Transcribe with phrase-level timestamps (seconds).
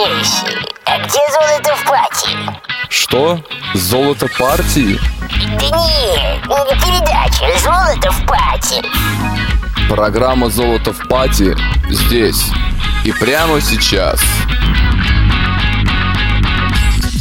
[0.00, 2.30] Милейший, а где золото в пати?
[2.88, 3.44] Что?
[3.74, 4.98] Золото партии?
[5.58, 8.82] Да нет, не передача «Золото в пати».
[9.90, 11.54] Программа «Золото в пати»
[11.90, 12.46] здесь
[13.04, 14.20] и прямо сейчас.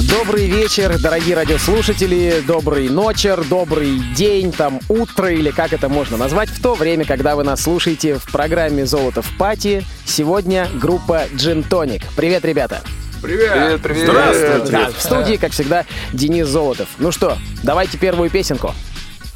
[0.09, 6.49] Добрый вечер, дорогие радиослушатели, добрый ночер, добрый день, там утро или как это можно назвать
[6.49, 9.85] в то время, когда вы нас слушаете в программе «Золото в пати».
[10.05, 12.01] Сегодня группа Джин Тоник.
[12.15, 12.81] Привет, ребята!
[13.21, 14.09] Привет, привет.
[14.09, 14.71] Здравствуйте.
[14.71, 16.87] Да, в студии, как всегда, Денис Золотов.
[16.97, 18.73] Ну что, давайте первую песенку.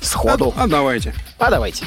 [0.02, 0.53] Сходу.
[0.58, 1.14] А, а давайте.
[1.38, 1.86] А давайте.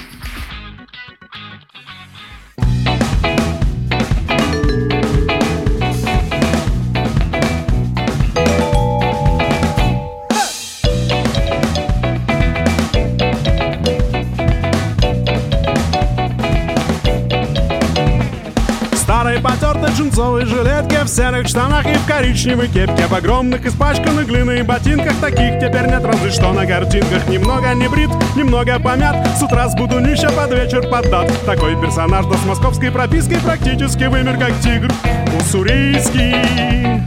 [20.07, 25.59] Джинсовой жилетке В серых штанах и в коричневой кепке В огромных испачканных глиной ботинках Таких
[25.59, 27.27] теперь нет разве что на картинках.
[27.29, 31.33] Немного не брит, немного помят С утра сбуду нища, под вечер поддат.
[31.45, 34.93] Такой персонаж, да с московской пропиской Практически вымер как тигр
[35.39, 37.03] уссурийский.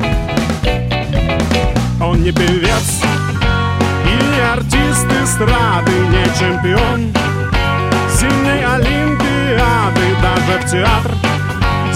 [2.01, 3.01] Он не певец
[4.05, 7.13] и не артист эстрады Не чемпион
[8.09, 11.28] синей олимпиады Даже в театр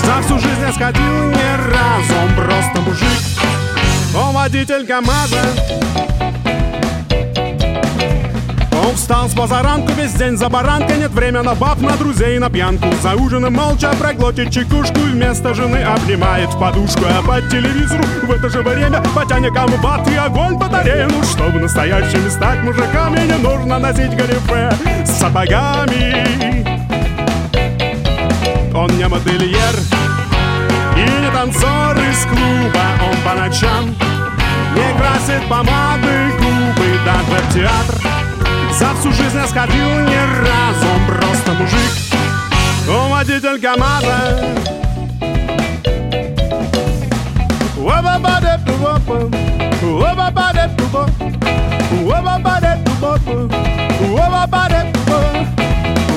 [0.03, 3.21] за всю жизнь я сходил ни разу Он просто мужик.
[4.15, 5.41] Он водитель КамАЗа.
[8.85, 10.97] Он встал с позаранку весь день за баранкой.
[10.97, 12.87] Нет времени на баб, на друзей, на пьянку.
[13.01, 17.03] За ужином молча проглотит чекушку вместо жены обнимает в подушку.
[17.05, 22.29] А по телевизору в это же время Потяня комбат и огонь батареи Ну, чтобы настоящими
[22.29, 24.73] стать мужиками Не нужно носить галифе
[25.05, 26.92] с сапогами
[28.83, 29.75] он не модельер
[30.97, 32.83] и не танцор из клуба.
[33.01, 33.85] Он по ночам
[34.75, 37.95] не красит помады губы Даже в театр.
[38.77, 41.91] За всю жизнь я сходил ни разу Он просто мужик,
[42.89, 44.53] он водитель КамАЗа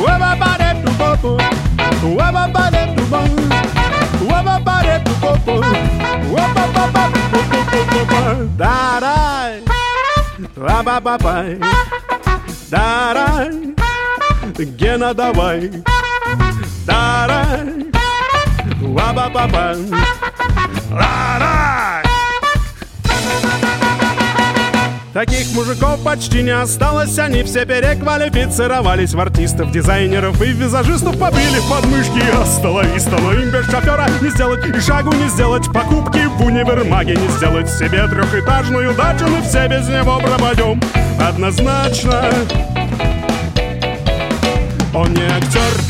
[0.01, 1.37] Uaba é do bobo,
[2.05, 3.29] uaba é do bom,
[4.29, 5.61] uaba é do bobo,
[6.33, 6.67] uaba
[8.56, 9.62] Darai,
[10.56, 11.59] uaba babai,
[12.71, 13.75] darai,
[14.79, 15.71] gena da vai,
[16.87, 17.91] darai,
[18.83, 19.29] uaba
[20.91, 22.06] darai.
[25.16, 31.19] Таких мужиков почти не осталось, они все переквалифицировались в артистов, дизайнеров и визажистов.
[31.19, 35.72] Побили в подмышки остановиста, но им без шофера не сделать и шагу не сделать.
[35.72, 37.71] Покупки в универмаге не сделать.
[37.71, 40.82] Себе трехэтажную дачу Мы все без него пропадем.
[41.19, 42.22] Однозначно.
[44.93, 45.81] Он не актер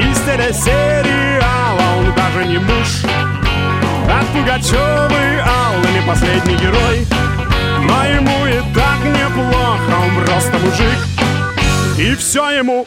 [0.00, 3.04] из телесериала, он даже не муж.
[4.08, 7.06] От Пугачевой Аллы не последний герой
[7.84, 10.98] но ему и так неплохо, он просто мужик.
[11.98, 12.84] И все ему,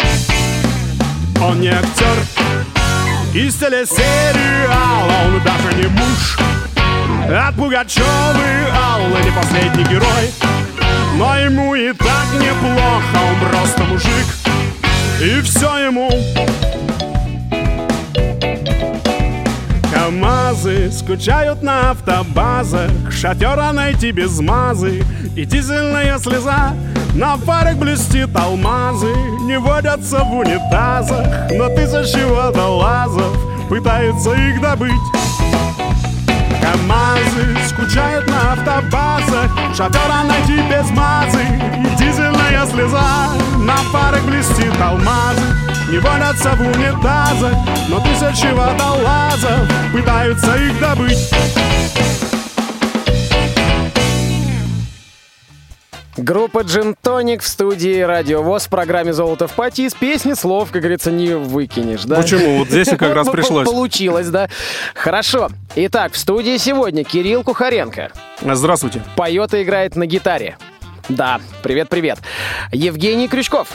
[1.41, 2.17] он не актер
[3.33, 6.37] Из телесериала он даже не муж.
[7.29, 10.31] От Пугачевой Аллы не последний герой.
[11.15, 14.25] Но ему и так неплохо, он просто мужик.
[15.21, 16.09] И все ему,
[21.07, 22.91] скучают на автобазах.
[23.09, 25.05] Шофера найти без мазы.
[25.37, 26.73] И дизельная слеза
[27.13, 29.13] На фарах блестит алмазы.
[29.43, 33.33] Не водятся в унитазах Но тысячи водолазов
[33.69, 34.91] Пытаются их добыть.
[36.61, 39.49] КамАЗы скучают на автобазах.
[39.77, 41.45] Шофера найти без мазы.
[41.85, 43.29] И дизельная слеза
[43.59, 47.53] На фарах блестит алмазы Не водятся в унитазах
[47.87, 51.17] Но тысячи водолазов Пытаются их добыть
[56.17, 59.81] Группа Джин Тоник в студии Радио ВОЗ в программе «Золото в пати».
[59.81, 62.15] Из песни слов, как говорится, не выкинешь, да?
[62.17, 62.57] Почему?
[62.57, 63.69] Вот здесь и как раз пришлось.
[63.69, 64.49] Получилось, да.
[64.95, 65.49] Хорошо.
[65.75, 68.11] Итак, в студии сегодня Кирилл Кухаренко.
[68.41, 70.57] Здравствуйте Поет и играет на гитаре.
[71.07, 72.17] Да, привет-привет.
[72.71, 73.67] Евгений Крючков.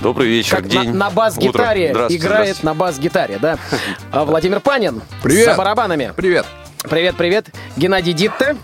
[0.00, 0.92] Добрый вечер, Как на, день.
[0.92, 1.94] на бас-гитаре утро.
[1.94, 3.58] Здравствуйте, играет на бас-гитаре, да.
[4.12, 5.02] А Владимир Панин.
[5.22, 5.54] Привет.
[5.54, 6.12] С барабанами.
[6.14, 6.46] Привет.
[6.88, 7.46] Привет, привет.
[7.76, 8.56] Геннадий Дитте.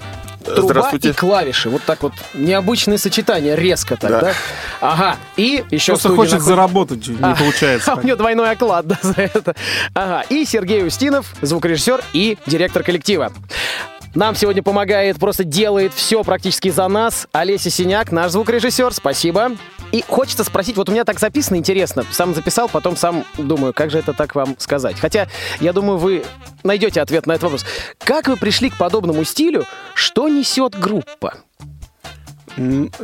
[0.44, 1.08] Труба Здравствуйте.
[1.08, 1.70] и клавиши.
[1.70, 2.12] Вот так вот.
[2.34, 4.20] Необычное сочетание, резко так, да?
[4.20, 4.32] Да.
[4.80, 5.16] Ага.
[5.36, 7.92] И еще Просто хочет находится- заработать, не А, получается.
[7.96, 9.56] А у него двойной оклад да, за это.
[9.94, 10.24] Ага.
[10.28, 13.32] И Сергей Устинов, звукорежиссер и директор коллектива.
[14.14, 17.26] Нам сегодня помогает, просто делает все практически за нас.
[17.32, 19.52] Олеся Синяк, наш звукорежиссер, спасибо.
[19.94, 23.92] И хочется спросить, вот у меня так записано, интересно, сам записал, потом сам думаю, как
[23.92, 24.98] же это так вам сказать.
[24.98, 25.28] Хотя,
[25.60, 26.24] я думаю, вы
[26.64, 27.64] найдете ответ на этот вопрос.
[27.98, 29.66] Как вы пришли к подобному стилю?
[29.94, 31.34] Что несет группа?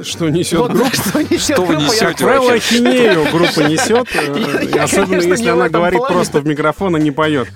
[0.02, 0.94] Что несет Вот, группа?
[0.94, 1.82] что несет Что вы группа?
[1.90, 2.06] несете?
[2.06, 6.14] Как правило, ахинею группа несет, э, Я- особенно конечно, если она говорит плане.
[6.14, 7.48] просто в микрофон и не поет.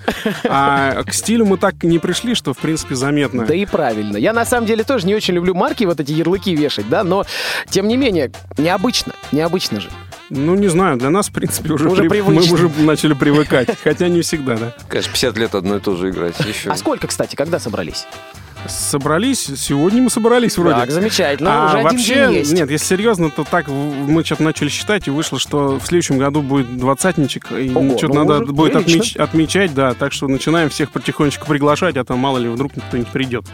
[0.43, 3.45] А к стилю мы так не пришли, что в принципе заметно.
[3.45, 4.17] Да и правильно.
[4.17, 7.25] Я на самом деле тоже не очень люблю марки, вот эти ярлыки вешать, да, но
[7.69, 9.89] тем не менее, необычно, необычно же.
[10.29, 13.69] Ну, не знаю, для нас, в принципе, уже, Уже при- мы уже начали привыкать.
[13.83, 14.73] Хотя не всегда, да.
[14.89, 16.39] Конечно, 50 лет одно и то же играть.
[16.39, 16.69] Еще.
[16.71, 18.05] А сколько, кстати, когда собрались?
[18.67, 20.75] Собрались, сегодня мы собрались вроде.
[20.75, 21.63] Так, замечательно.
[21.63, 22.53] А Уже один вообще, день есть.
[22.53, 26.41] нет, если серьезно, то так мы что-то начали считать, и вышло, что в следующем году
[26.41, 30.91] будет двадцатничек, и что-то ну, надо уже будет отмеч- отмечать, да, так что начинаем всех
[30.91, 33.45] потихонечку приглашать, а то мало ли вдруг никто не придет.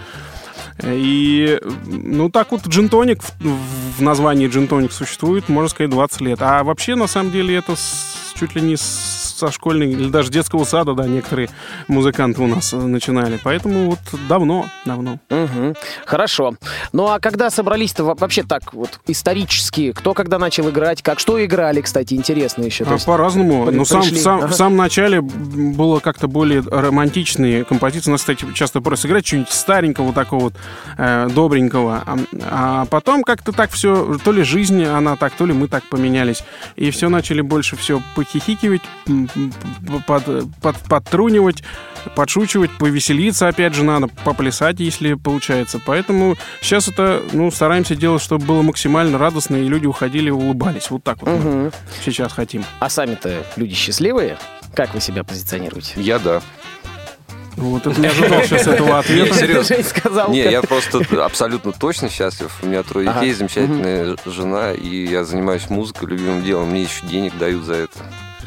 [0.84, 3.32] И, ну, так вот, джинтоник в,
[3.98, 6.40] в названии джинтоник существует, можно сказать, 20 лет.
[6.42, 10.30] А вообще, на самом деле, это с- чуть ли не с- со школьной или даже
[10.32, 11.50] детского сада, да, некоторые
[11.88, 13.40] музыканты у нас э, начинали.
[13.44, 14.00] Поэтому вот
[14.30, 15.20] давно, давно.
[15.30, 15.76] Мгм.
[16.06, 16.54] Хорошо.
[16.94, 19.92] Ну а когда собрались-то во- вообще так вот исторически?
[19.94, 21.02] Кто когда начал играть?
[21.02, 22.84] Как что играли, кстати, интересно еще.
[22.86, 23.66] А по-разному.
[23.66, 24.20] при- Ну, сам, пришли.
[24.20, 24.48] сам- Ага.
[24.48, 28.10] в самом начале было как-то более романтичные композиции.
[28.10, 30.54] У нас, кстати, часто просто играть что-нибудь старенького, такого вот
[30.98, 32.04] э, добренького.
[32.06, 32.18] А,
[32.52, 36.44] а потом как-то так все, то ли жизнь она так, то ли мы так поменялись.
[36.76, 38.82] И все начали больше все похихикивать,
[40.08, 40.24] под,
[40.62, 41.64] под- подтрунивать,
[42.16, 45.80] подшучивать, повеселиться, опять же, надо поплясать, если получается.
[45.86, 50.90] Поэтому сейчас это, ну, стараемся делать, чтобы было максимально радостно, и люди уходили и улыбались.
[50.90, 51.72] Вот так вот мы Мгм.
[52.04, 52.64] сейчас хотим.
[52.80, 54.38] А сами-то люди счастливые?
[54.76, 55.94] Как вы себя позиционируете?
[55.98, 56.42] Я да.
[57.58, 59.36] Вот это не ожидал сейчас этого ответа.
[59.36, 60.28] серьезно.
[60.30, 62.50] Не, я просто абсолютно точно счастлив.
[62.64, 66.70] У меня трое детей, замечательная жена, и я занимаюсь музыкой, любимым делом.
[66.70, 67.98] Мне еще денег дают за это.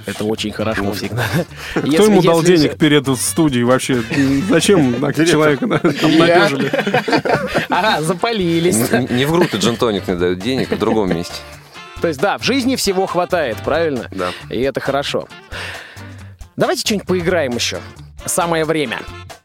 [0.07, 1.25] Это очень хорошо всегда.
[1.75, 4.03] Кто ему дал денег перед студией вообще?
[4.49, 6.71] Зачем так человека да, обнадежили?
[7.69, 8.91] Ага, запалились.
[9.11, 11.35] Не в группе Джентоник мне дают денег, а в другом месте.
[12.01, 14.09] То есть, да, в жизни всего хватает, правильно?
[14.11, 14.31] Да.
[14.51, 15.27] И это хорошо.
[16.57, 17.79] Давайте что-нибудь поиграем еще.
[18.27, 19.01] Самое время.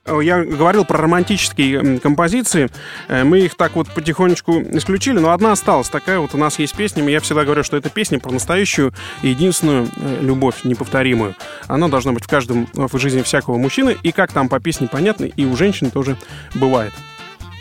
[0.08, 2.70] Я говорил про романтические композиции.
[3.10, 5.90] Э, Мы их так вот потихонечку исключили, но одна осталась.
[5.90, 7.04] Такая вот у нас есть песня.
[7.08, 11.36] и Я всегда говорю, что это песня про настоящую и единственную э, любовь, неповторимую.
[11.68, 13.98] Она должна быть в каждом э, в жизни всякого мужчины.
[14.02, 16.18] И как там по песне понятно, и у женщин тоже
[16.56, 16.94] бывает.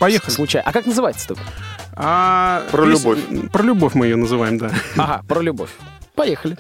[0.01, 0.31] Поехали.
[0.33, 0.69] Случайно.
[0.69, 1.35] А как называется-то?
[1.97, 3.19] А Про пес- любовь.
[3.53, 4.71] Про любовь мы ее называем, да.
[4.97, 5.71] Ага, про любовь.
[6.15, 6.57] Поехали.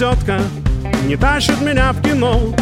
[0.00, 0.40] Тетка
[1.06, 2.54] не тащит меня в кино.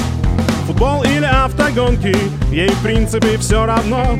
[0.66, 2.12] Футбол или автогонки,
[2.50, 4.18] ей в принципе все равно.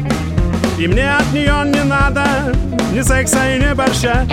[0.78, 2.54] И мне от нее не надо
[2.92, 4.24] ни секса и ни борща.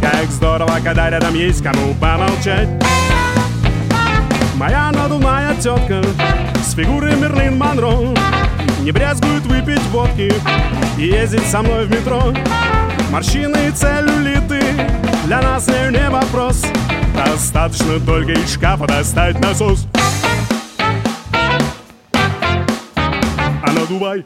[0.00, 2.70] Как здорово, когда рядом есть кому помолчать.
[4.54, 6.02] Моя надувная тетка
[6.64, 7.92] с фигурой Мерлин Монро
[8.82, 10.32] Не брезгует выпить водки
[10.96, 12.32] и ездить со мной в метро.
[13.10, 14.62] Морщины и целлюлиты
[15.26, 16.64] для нас не, не вопрос
[17.26, 19.86] Достаточно только из шкафа достать насос.
[23.62, 24.24] А надувай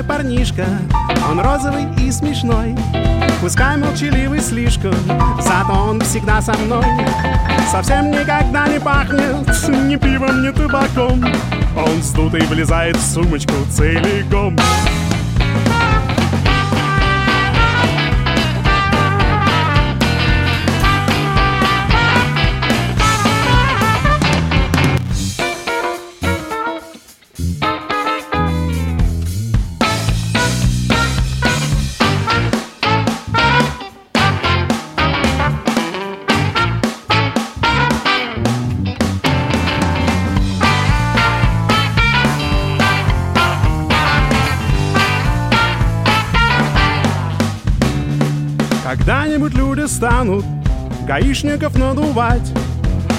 [0.00, 0.64] мой парнишка,
[1.30, 2.74] он розовый и смешной.
[3.40, 4.94] Пускай молчаливый слишком,
[5.38, 6.84] зато он всегда со мной.
[7.70, 9.46] Совсем никогда не пахнет
[9.86, 11.22] ни пивом, ни табаком.
[11.76, 14.56] Он сдутый влезает в сумочку целиком
[51.20, 52.52] гаишников надувать.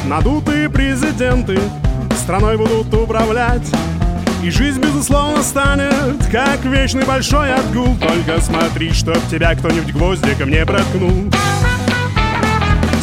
[0.06, 1.60] Надутые президенты
[2.18, 3.70] страной будут управлять.
[4.44, 10.66] И жизнь, безусловно, станет как вечный большой отгул Только смотри, чтоб тебя кто-нибудь гвоздиком не
[10.66, 11.32] проткнул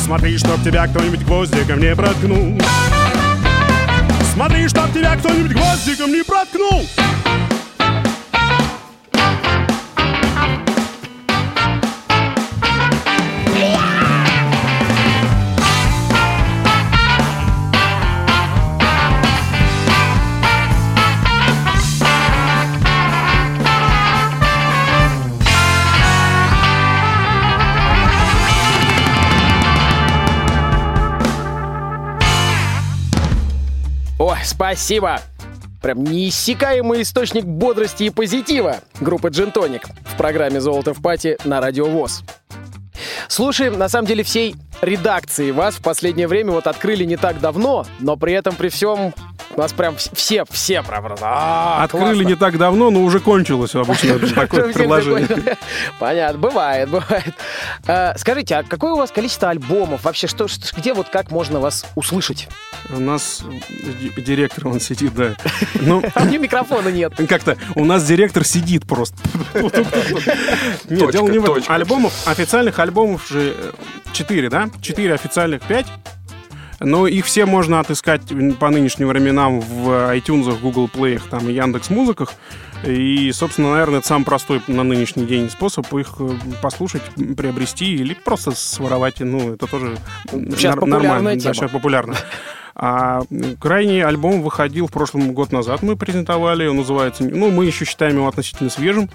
[0.04, 2.58] Смотри, чтоб тебя кто-нибудь гвоздиком не проткнул
[4.34, 6.84] Смотри, чтоб тебя кто-нибудь гвоздиком не проткнул
[34.58, 35.20] спасибо!
[35.80, 41.84] Прям неиссякаемый источник бодрости и позитива группы Джентоник в программе «Золото в пати» на Радио
[41.84, 42.24] ВОЗ.
[43.28, 47.86] Слушаем, на самом деле, всей редакции вас в последнее время вот открыли не так давно,
[48.00, 49.14] но при этом, при всем,
[49.62, 51.04] нас прям вс- все, все прям...
[51.20, 52.22] а, Открыли классно.
[52.22, 55.56] не так давно, но уже кончилось обычно такое предложение.
[55.98, 57.34] Понятно, бывает, бывает.
[57.86, 60.04] А, Скажите, а какое у вас количество альбомов?
[60.04, 60.46] Вообще, что,
[60.76, 62.48] где вот как можно вас услышать?
[62.90, 65.34] У нас ди- директор, он сидит, да.
[65.74, 67.12] Ну, А у меня микрофона нет.
[67.28, 69.16] как-то у нас директор сидит просто.
[70.88, 71.62] Нет, дело не в этом.
[71.72, 73.72] Альбомов, официальных альбомов же э,
[74.12, 74.68] четыре, да?
[74.80, 75.86] Четыре официальных, пять.
[76.80, 78.22] Но их все можно отыскать
[78.58, 82.34] по нынешним временам в iTunes, Google Play, там и Яндекс Музыках.
[82.86, 86.30] И, собственно, наверное, это самый простой на нынешний день способ их э,
[86.62, 87.02] послушать,
[87.36, 89.18] приобрести или просто своровать.
[89.18, 89.98] Ну, это тоже
[90.30, 91.34] Сейчас нар- нормально.
[91.34, 91.54] Да, тема.
[91.54, 92.14] сейчас популярно.
[92.80, 93.22] А
[93.60, 97.24] крайний альбом выходил в прошлом год назад, мы презентовали, он называется...
[97.24, 99.10] Ну, мы еще считаем его относительно свежим.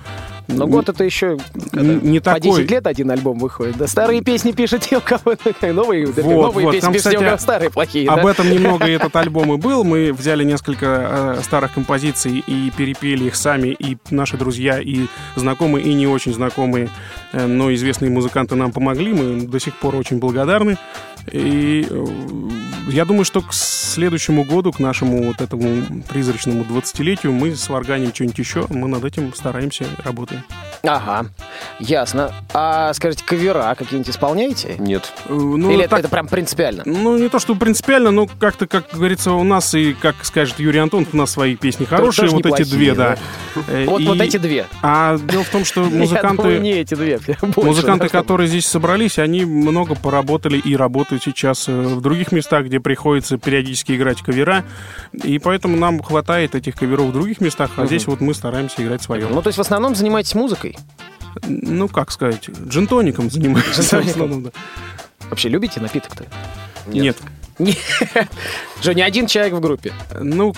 [0.50, 1.38] Но год это еще
[1.72, 2.60] не по такой.
[2.60, 3.78] 10 лет один альбом выходит.
[3.78, 5.38] Да старые песни пишете у кого
[5.72, 8.10] новые, Вот, новые вот, песни там, пишете, у кстати, кого старые плохие.
[8.10, 8.32] Об да?
[8.32, 9.86] этом немного этот альбом и был.
[9.86, 13.70] Мы взяли несколько э, старых композиций и перепели их сами.
[13.70, 16.90] И наши друзья, и знакомые, и не очень знакомые,
[17.32, 19.14] э, но известные музыканты нам помогли.
[19.14, 20.78] Мы им до сих пор очень благодарны.
[21.32, 22.06] И э,
[22.90, 28.40] я думаю, что к следующему году, к нашему вот этому призрачному 20-летию, мы сварганим что-нибудь
[28.40, 28.66] еще.
[28.70, 30.44] Мы над этим стараемся, работаем.
[30.84, 31.28] Ага,
[31.80, 32.34] ясно.
[32.54, 34.76] А скажите, кавера какие-нибудь исполняете?
[34.80, 35.14] Нет.
[35.28, 36.84] Э, Ну, Или это, так- это прям принципиально?
[36.86, 40.80] Ну, не то, что принципиально, но как-то, как говорится, у нас, и как скажет Юрий
[40.80, 43.18] Антонов, у нас свои песни хорошие, тоже вот эти две, да.
[43.68, 44.66] Э, Вот, и- вот эти две.
[44.82, 47.20] А дело в том, что Я думаю, музыканты, не эти две.
[47.42, 52.66] больше, музыканты, которые здесь собрались, они много поработали и работают сейчас э, в других местах,
[52.66, 54.64] где приходится периодически играть кавера,
[55.12, 59.02] и поэтому нам хватает этих каверов в других местах, а здесь вот мы стараемся играть
[59.02, 59.28] свое.
[59.28, 60.78] Ну, то есть в основном занимаетесь музыкой?
[61.48, 63.82] Ну, как сказать, джинтоником занимаемся.
[63.82, 64.10] в Джин-тоником.
[64.12, 64.52] основном, да.
[65.30, 66.26] Вообще любите напиток-то?
[66.88, 67.18] Нет.
[67.60, 67.78] Нет.
[68.82, 69.94] Же не один человек в группе.
[70.20, 70.54] Ну,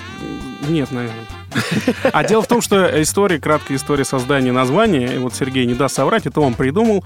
[0.68, 1.26] нет, наверное.
[2.12, 5.96] А дело в том, что история, краткая история создания названия, и вот Сергей не даст
[5.96, 7.04] соврать, это он придумал.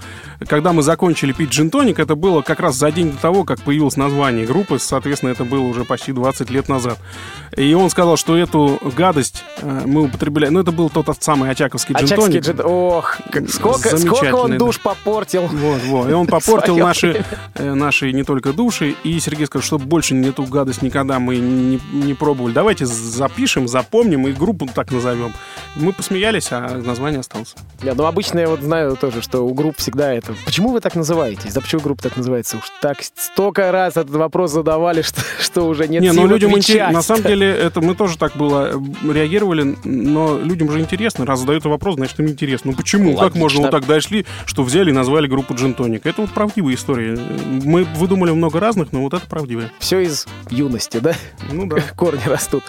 [0.47, 3.97] Когда мы закончили пить джин-тоник, это было как раз за день до того, как появилось
[3.97, 6.99] название группы, соответственно, это было уже почти 20 лет назад.
[7.55, 11.95] И он сказал, что эту гадость э, мы употребляем, ну, это был тот самый очаковский
[11.95, 12.57] Очаковский джин-тоник.
[12.57, 12.65] джин...
[12.65, 13.17] Ох,
[13.49, 15.47] сколько, сколько он душ попортил.
[15.47, 16.09] Вот, вот.
[16.09, 17.25] И он попортил наши,
[17.55, 18.95] э, наши не только души.
[19.03, 22.53] И Сергей сказал, чтобы больше эту гадость никогда мы не, не пробовали.
[22.53, 25.33] Давайте запишем, запомним и группу так назовем.
[25.75, 27.55] Мы посмеялись, а название осталось.
[27.83, 30.33] Не, ну обычно я вот знаю тоже, что у групп всегда это...
[30.45, 31.53] Почему вы так называетесь?
[31.53, 32.57] Да почему группа так называется?
[32.57, 36.93] Уж так столько раз этот вопрос задавали, что, что уже нет не, ну людям интересно.
[36.93, 41.25] На самом деле, это мы тоже так было э, реагировали, но людям же интересно.
[41.25, 42.71] Раз задают вопрос, значит, им интересно.
[42.71, 43.13] Ну почему?
[43.13, 43.39] Как Логично.
[43.39, 46.05] можно вот так дошли, что взяли и назвали группу Джинтоник?
[46.05, 47.17] Это вот правдивая история.
[47.63, 49.71] Мы выдумали много разных, но вот это правдивая.
[49.79, 51.13] Все из юности, да?
[51.51, 51.77] Ну да.
[51.95, 52.63] Корни растут.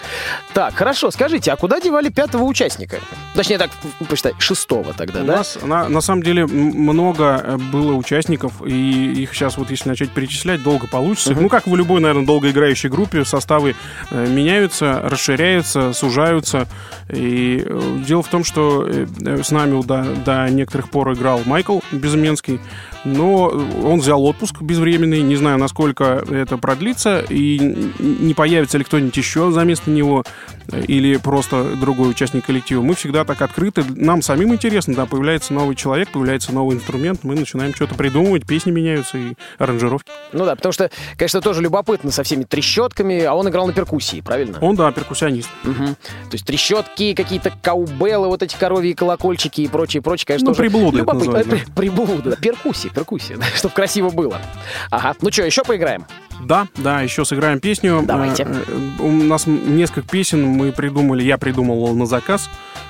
[0.53, 2.97] Так, хорошо, скажите, а куда девали пятого участника?
[3.35, 3.69] Точнее так,
[4.09, 5.37] посчитай, шестого тогда, У да?
[5.37, 10.09] нас на, на самом деле много э, было участников, и их сейчас вот если начать
[10.09, 11.35] перечислять, долго получится.
[11.35, 13.75] Ну, как в любой, наверное, долгоиграющей группе, составы
[14.09, 16.67] э, меняются, расширяются, сужаются.
[17.09, 18.89] И э, дело в том, что
[19.19, 22.59] с нами до, до некоторых пор играл Майкл Безыменский,
[23.05, 23.45] но
[23.83, 27.59] он взял отпуск безвременный, не знаю, насколько это продлится, и
[27.99, 30.23] не появится ли кто-нибудь еще за место него,
[30.71, 32.81] э, или просто другой участник коллектива.
[32.81, 33.83] Мы всегда так открыты.
[33.89, 38.71] Нам самим интересно, да, появляется новый человек, появляется новый инструмент, мы начинаем что-то придумывать, песни
[38.71, 40.11] меняются и аранжировки.
[40.33, 44.21] Ну да, потому что, конечно, тоже любопытно со всеми трещотками, а он играл на перкуссии,
[44.21, 44.57] правильно?
[44.61, 45.49] Он, да, перкуссионист.
[45.63, 45.95] Мгм.
[45.95, 50.99] То есть трещотки, какие-то каубеллы, вот эти коровьи колокольчики и прочее, прочее, конечно, Ну, приблуды
[50.99, 51.25] это любопытно.
[51.39, 52.90] называют, Э, при- Приблуды, да, перкуссии.
[52.93, 54.39] Перкуссия, чтобы красиво было.
[54.89, 56.05] Ага, ну что, еще поиграем?
[56.43, 58.01] Да, да, еще сыграем песню.
[58.03, 58.43] Давайте.
[58.43, 62.49] Э, э, У нас несколько песен мы придумали, я придумал на заказ.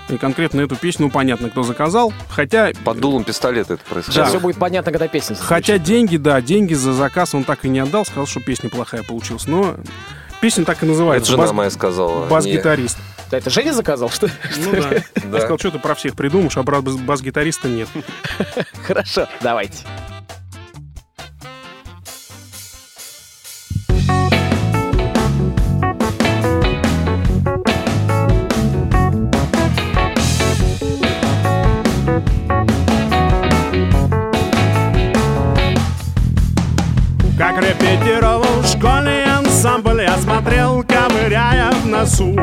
[0.10, 2.14] И конкретно эту песню, ну, понятно, кто заказал.
[2.30, 4.28] Хотя, Под дулом пистолета это Сейчас происходит.
[4.30, 5.48] все будет понятно, когда песня зазвучит.
[5.50, 9.04] хотя деньги, да, деньги за заказ он так и не отдал, сказал, что песня плохая
[9.04, 9.48] получилась.
[9.48, 9.76] Но
[10.42, 11.32] песня так и Это называется.
[11.32, 12.28] жена Бас- моя сказала.
[12.28, 12.98] Бас-гитарист.
[13.32, 14.34] Да, Это Женя заказал, что ли?
[14.58, 14.92] Ну да.
[15.24, 15.40] Да.
[15.40, 17.88] Сказал, что ты про всех придумаешь, а бас- бас-гитариста нет.
[18.86, 19.86] Хорошо, давайте.
[37.38, 38.41] Как репетировал
[40.12, 42.36] Я смотрел, ковыряя в носу.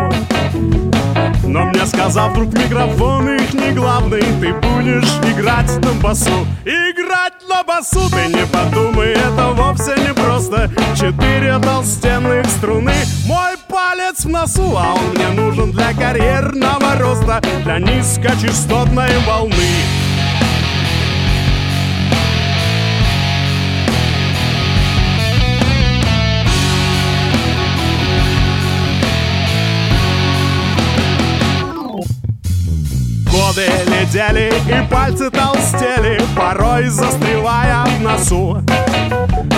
[1.45, 4.23] Но мне сказал вдруг микрофон их не главный.
[4.23, 8.09] Ты будешь играть на басу Играть на басу?
[8.09, 10.71] Ты не подумай, это вовсе не просто.
[10.95, 12.95] Четыре толстенных струны.
[13.27, 20.08] Мой палец в носу А он мне нужен для карьерного роста Для низкочастотной волны
[33.59, 38.62] Годы летели и пальцы толстели, порой застревая в носу.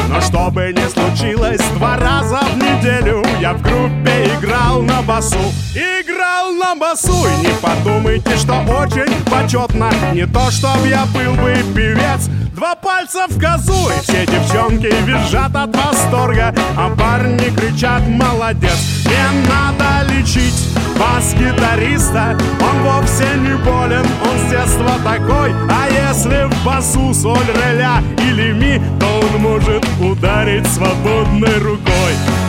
[0.09, 5.37] Но что бы ни случилось, два раза в неделю я в группе играл на басу.
[5.75, 9.91] Играл на басу, и не подумайте, что очень почетно.
[10.15, 15.55] Не то, чтоб я был бы певец, Два пальца в козу, и все девчонки визжат
[15.55, 24.39] от восторга А парни кричат «Молодец!» Не надо лечить бас-гитариста Он вовсе не болен, он
[24.39, 25.53] с детства такой.
[25.71, 32.40] А если в басу соль, ре, ля или ми То он может ударить свободной рукой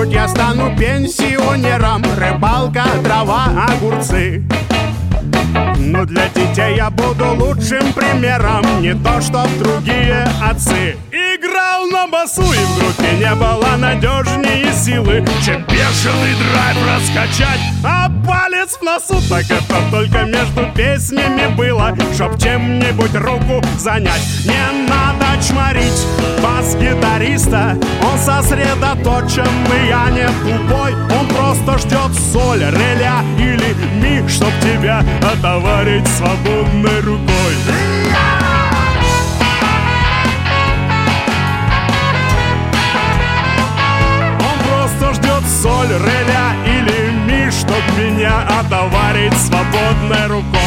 [0.00, 4.42] Когда-нибудь я стану пенсионером Рыбалка, дрова, огурцы.
[5.76, 10.96] Но для детей я буду лучшим примером Не то, что другие отцы.
[11.10, 15.22] Играл на басу и в группе не было надежнее силы.
[15.44, 21.94] Чем бешеный драйв раскачать А палец в носу Так это только между песнями было.
[22.14, 26.06] Чтоб чем-нибудь руку занять Не надо чморить
[26.42, 27.76] бас-гитариста.
[28.02, 30.94] Он сосредоточен, и я не тупой.
[30.94, 37.54] Он просто ждет соль, реля или ми Чтоб тебя отоварить свободной рукой.
[44.40, 46.19] Он просто ждет соль, реля
[48.20, 50.59] меня отоварить свободной рукой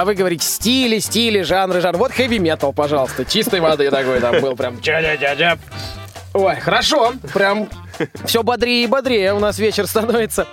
[0.00, 1.98] А вы говорите стили, стили, жанры, жанры.
[1.98, 3.26] Вот хэви метал, пожалуйста.
[3.26, 4.80] Чистой воды такой там был прям.
[6.32, 7.12] Ой, хорошо.
[7.34, 7.68] Прям
[8.24, 10.46] все бодрее и бодрее у нас вечер становится.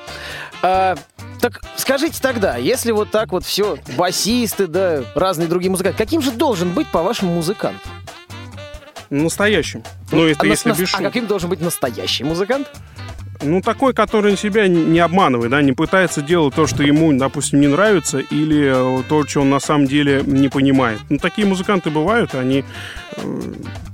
[0.62, 0.98] А,
[1.40, 6.32] так скажите тогда, если вот так вот все, басисты, да, разные другие музыканты, каким же
[6.32, 7.78] должен быть, по-вашему, музыкант?
[9.10, 9.82] Настоящим.
[10.12, 11.06] Ну, это а, если нас- без а шуток.
[11.06, 12.68] каким должен быть настоящий музыкант?
[13.42, 17.68] Ну, такой, который себя не обманывает, да, не пытается делать то, что ему, допустим, не
[17.68, 21.00] нравится, или э, то, что он на самом деле не понимает.
[21.10, 22.64] Ну, такие музыканты бывают, они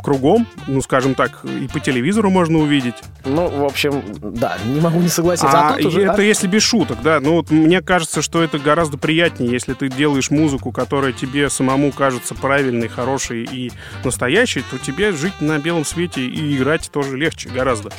[0.02, 2.96] кругом, ну, скажем так, и по телевизору можно увидеть.
[3.24, 5.50] Ну, в общем, да, не могу не согласиться.
[5.58, 6.02] А, А, уже...
[6.02, 6.22] это а?
[6.22, 7.20] если без шуток, да.
[7.22, 11.92] Ну вот мне кажется, что это гораздо приятнее, если ты делаешь музыку, которая тебе самому
[11.92, 13.72] кажется правильной, хорошей и
[14.04, 17.92] настоящей, то тебе жить на белом свете и играть тоже легче гораздо,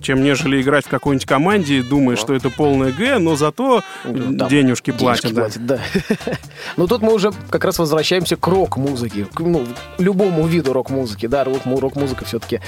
[0.00, 4.90] чем нежели играть в какой-нибудь команде, думая, что это полное Г, но зато Да, денежки
[4.90, 5.32] денежки платят.
[5.32, 5.40] да.
[5.42, 5.80] платят, да.
[6.76, 9.64] Ну тут мы уже как раз возвращаемся к рок-музыке, к ну,
[9.98, 12.60] любому виду рок-музыки, да, рок- рок-музыка все-таки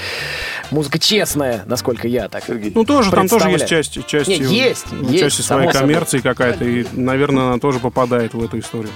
[0.71, 2.45] музыка честная, насколько я так.
[2.49, 6.65] Ну тоже, там тоже есть части, части, Не, есть, ну, есть, само своей коммерции какая-то,
[6.65, 8.93] и, наверное, она тоже попадает в эту историю.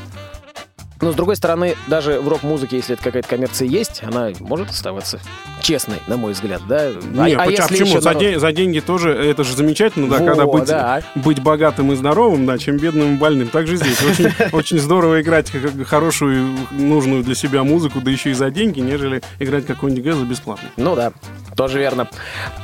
[1.01, 5.21] Но, с другой стороны, даже в рок-музыке, если это какая-то коммерция есть, она может оставаться
[5.61, 6.91] честной, на мой взгляд, да?
[6.91, 7.87] Не, а, а, а почему?
[7.89, 11.03] еще За, народ- де- за деньги тоже, это же замечательно, да, Во, когда быть, да.
[11.15, 13.49] быть богатым и здоровым, да, чем бедным и больным.
[13.49, 14.01] Так же здесь.
[14.03, 15.53] Очень, очень здорово играть
[15.87, 20.25] хорошую, нужную для себя музыку, да еще и за деньги, нежели играть какой-нибудь гэз за
[20.25, 20.69] бесплатно.
[20.77, 21.13] Ну да,
[21.57, 22.09] тоже верно.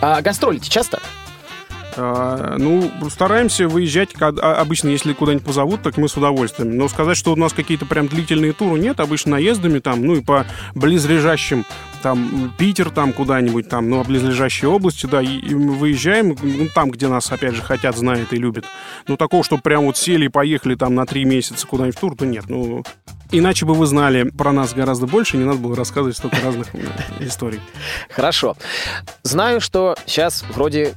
[0.01, 1.01] А гастролите часто?
[1.96, 6.76] А, ну, стараемся выезжать, а, обычно, если куда-нибудь позовут, так мы с удовольствием.
[6.76, 10.20] Но сказать, что у нас какие-то прям длительные туры нет, обычно наездами там, ну и
[10.20, 11.64] по близлежащим,
[12.02, 17.09] там, Питер там куда-нибудь там, ну, а близлежащие области, да, и, выезжаем, ну, там, где
[17.09, 18.66] нас, опять же, хотят, знают и любят.
[19.09, 22.16] Ну, такого, что прям вот сели и поехали там на три месяца куда-нибудь в тур,
[22.16, 22.85] то нет, ну...
[23.30, 26.87] Иначе бы вы знали про нас гораздо больше, не надо было рассказывать столько разных э,
[27.20, 27.59] историй.
[28.11, 28.57] Хорошо.
[29.24, 30.94] Знаю, что сейчас вроде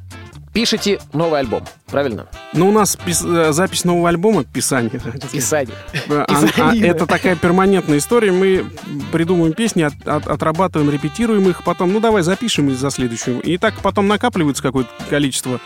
[0.58, 2.28] пишете новый альбом, правильно?
[2.54, 5.00] Но у нас пис- э, запись нового альбома, писание,
[5.32, 5.76] Писание.
[6.10, 6.86] А, а, Писанина.
[6.86, 8.32] это такая перманентная история.
[8.32, 8.66] Мы
[9.12, 13.42] придумываем песни, от- от- отрабатываем, репетируем их, потом, ну давай запишем их за следующую.
[13.42, 15.60] И так потом накапливается какое-то количество.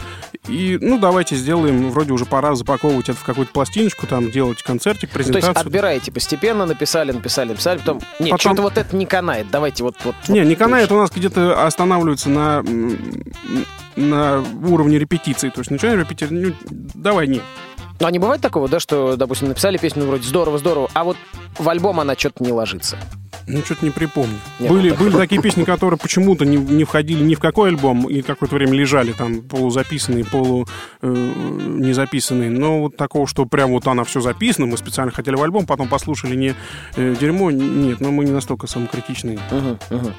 [0.47, 5.11] И, ну, давайте сделаем, вроде уже пора запаковывать это в какую-то пластиночку, там, делать концертик,
[5.11, 5.65] То есть презентацию.
[5.67, 7.99] отбираете постепенно, написали, написали, написали, потом...
[8.19, 9.95] Нет, Потом- что-то вот это не канает, давайте вот...
[10.03, 10.95] вот Не, вот не канает, лучше.
[10.95, 12.63] у нас где-то останавливается на,
[13.95, 15.49] на уровне репетиции.
[15.49, 17.41] То есть начинаем репетировать, ну, давай, не.
[17.99, 21.17] А не бывает такого, да, что, допустим, написали песню вроде здорово-здорово, а вот
[21.57, 22.97] в альбом она что-то не ложится?
[23.47, 24.37] Ну, что-то не припомню.
[24.59, 25.09] Не были, было такого.
[25.09, 28.73] были такие песни, которые почему-то не, не входили ни в какой альбом, и какое-то время
[28.73, 30.67] лежали там полузаписанные, полу
[31.01, 32.49] э, незаписанные.
[32.49, 35.87] Но вот такого, что прям вот она все записана, мы специально хотели в альбом, потом
[35.87, 36.55] послушали не
[36.95, 39.39] э, дерьмо, нет, но мы не настолько самокритичные.
[39.51, 40.13] Мгм, мгм.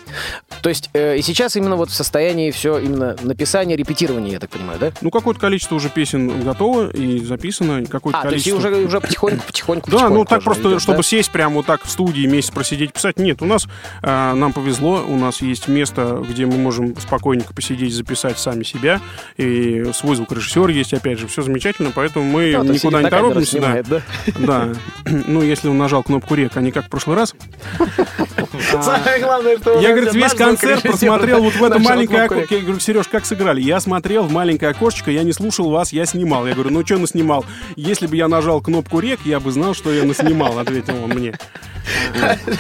[0.63, 4.51] То есть э, и сейчас именно вот в состоянии все именно написание, репетирование, я так
[4.51, 4.93] понимаю, да?
[5.01, 8.75] Ну, какое-то количество уже песен готово и записано, какое-то А, то есть и количество...
[8.75, 11.03] уже, уже потихоньку, потихоньку, Да, ну так просто, идет, чтобы да?
[11.03, 13.25] сесть прямо вот так в студии месяц просидеть и писать.
[13.25, 13.67] Нет, у нас
[14.03, 19.01] э, нам повезло, у нас есть место, где мы можем спокойненько посидеть, записать сами себя.
[19.37, 23.61] И свой звукорежиссер есть, опять же, все замечательно, поэтому мы Ну, то никуда не торопимся.
[23.61, 24.03] Да, снимает, да?
[24.39, 24.69] да.
[25.05, 27.35] Ну, если он нажал кнопку рек, а не как в прошлый раз.
[28.83, 32.55] Самое главное, что Я, говорит, весь концерт просмотрел вот в это маленькое окошко.
[32.55, 33.61] Я говорю, Сереж, как сыграли?
[33.61, 36.47] Я смотрел в маленькое окошечко, я не слушал вас, я снимал.
[36.47, 37.45] Я говорю, ну что наснимал?
[37.77, 41.35] Если бы я нажал кнопку рек, я бы знал, что я наснимал, ответил он мне.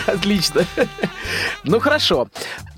[0.06, 0.64] Отлично.
[1.64, 2.28] Ну хорошо.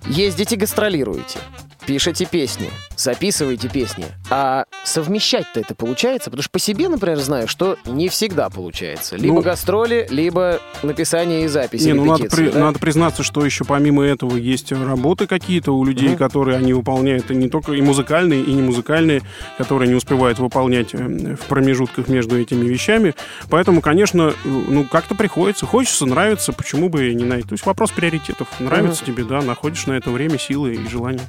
[0.06, 1.38] Ездите, гастролируете,
[1.86, 4.06] пишете песни, записываете песни.
[4.30, 6.30] А совмещать-то это получается?
[6.30, 9.16] Потому что по себе, например, знаю, что не всегда получается.
[9.16, 12.58] Либо Ну- гастроли, либо написание и записи, Не, ну надо, при- да?
[12.60, 16.18] надо признаться, что еще помимо этого есть работы какие-то у людей, Мгм.
[16.18, 19.22] которые они выполняют, и не только и музыкальные, и не музыкальные,
[19.58, 23.14] которые не успевают выполнять э, в промежутках между этими вещами.
[23.50, 25.66] Поэтому, конечно, ну как-то приходится.
[25.66, 27.48] Хочется, нравится, почему бы и не найти.
[27.48, 28.48] То есть вопрос приоритетов.
[28.60, 31.20] Нравится тебе, да, находишь на это время, силы и желание.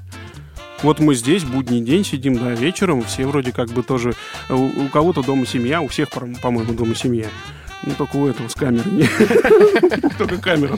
[0.83, 4.13] Вот мы здесь, будний день сидим, да, вечером, все вроде как бы тоже,
[4.49, 7.27] э, у, у кого-то дома семья, у всех, по- по-моему, дома семья.
[7.83, 9.07] Ну, только у этого с камерой.
[10.17, 10.75] Только камера.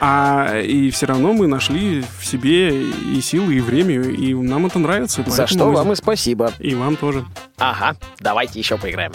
[0.00, 4.78] А, и все равно мы нашли в себе и силы, и время, и нам это
[4.78, 5.22] нравится.
[5.26, 6.52] За что вам и спасибо.
[6.60, 7.26] И вам тоже.
[7.58, 9.12] Ага, давайте еще поиграем.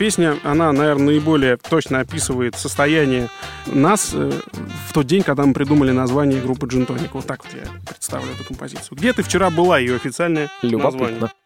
[0.00, 3.28] Песня, она, наверное, наиболее точно описывает состояние
[3.66, 4.32] нас э,
[4.88, 7.12] в тот день, когда мы придумали название группы Джинтоник.
[7.12, 8.96] Вот так вот я представлю эту композицию.
[8.96, 10.70] Где ты вчера была, ее официальное название?
[10.70, 11.16] Любопытно.
[11.18, 11.39] Куда-то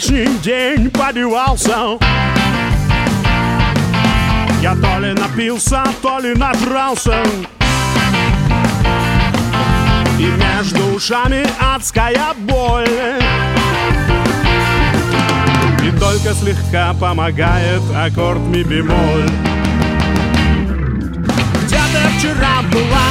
[0.00, 1.98] вчерашний день подевался
[4.62, 7.22] Я то ли напился, то ли надрался
[10.18, 12.88] И между ушами адская боль
[15.82, 19.28] И только слегка помогает аккорд ми бемоль
[21.64, 23.06] Где ты вчера была?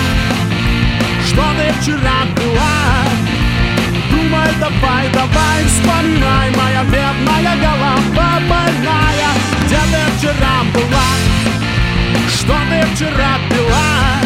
[1.28, 2.99] Что ты вчера была?
[4.40, 9.32] Давай, давай, давай, вспоминай Моя бедная голова больная
[9.66, 11.10] Где ты вчера была?
[12.30, 14.22] Что ты вчера пила?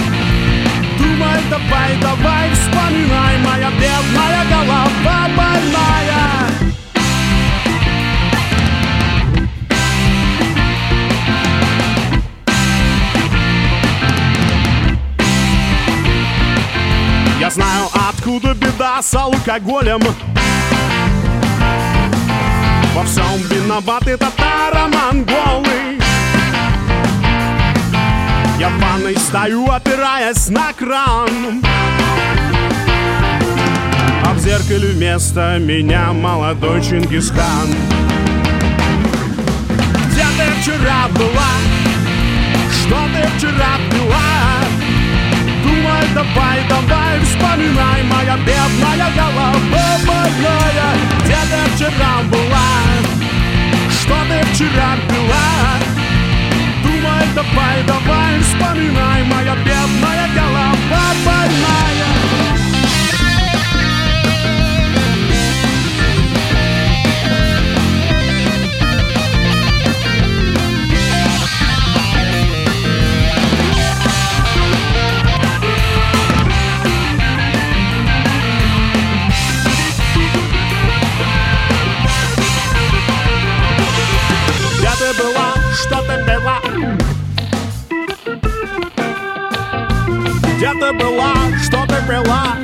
[1.00, 4.88] Думай, давай, давай, вспоминай Моя бедная голова
[5.36, 5.84] больная
[17.40, 17.90] Я знаю,
[18.24, 20.00] откуда беда с алкоголем
[22.96, 26.00] Во всем виноваты татаро-монголы
[28.58, 31.62] Я в ванной стою, опираясь на кран
[34.26, 37.68] А в зеркале вместо меня молодой Чингисхан
[40.12, 41.52] Где ты вчера была?
[42.72, 44.03] Что ты вчера пила?
[49.24, 49.54] Голова
[50.06, 52.74] больная Где ты вчера была?
[53.90, 55.80] Что ты вчера пила?
[56.84, 62.43] Думай, давай, давай, вспоминай Моя бедная голова больная
[90.74, 92.58] Где ты была, что ты пила?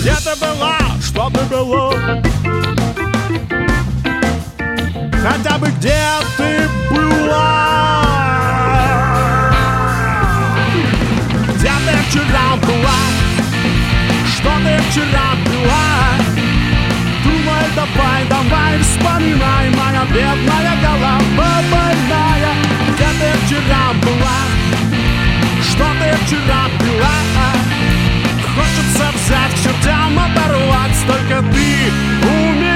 [0.00, 1.94] Где ты была, что ты пила?
[5.22, 6.02] Хотя бы где
[6.36, 8.02] ты была?
[11.54, 13.00] Где ты вчера была?
[14.36, 15.88] Что ты вчера пила?
[17.24, 22.45] Думай, давай, давай, вспоминай Моя бедная голова больная
[23.18, 24.38] ты вчера была?
[25.62, 27.18] Что ты вчера пила?
[28.54, 32.75] Хочется взять к чертям оторвать Только ты у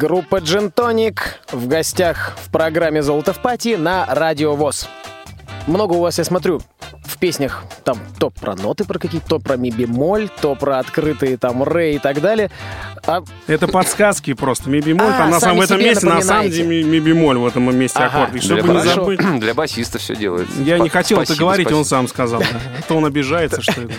[0.00, 4.88] Группа Джентоник в гостях в программе «Золото в пати» на Радио ВОЗ.
[5.66, 6.60] Много у вас, я смотрю,
[7.04, 11.36] в песнях там то про ноты про какие-то, то про ми бемоль, то про открытые
[11.36, 12.50] там ре и так далее.
[13.06, 14.70] А Это подсказки просто.
[14.70, 17.38] Ми бемоль, А, там на самом в этом месте, на самом деле ми, ми бемоль
[17.38, 18.22] в этом месте Ага.
[18.24, 18.36] аккорд.
[18.36, 19.20] И чтобы для, не забыть.
[19.40, 20.60] для басиста все делается.
[20.62, 21.88] Я не Спа- хотел это спасибо, говорить, он спасибо.
[21.88, 22.42] сам сказал.
[22.88, 23.94] то он обижается, что это.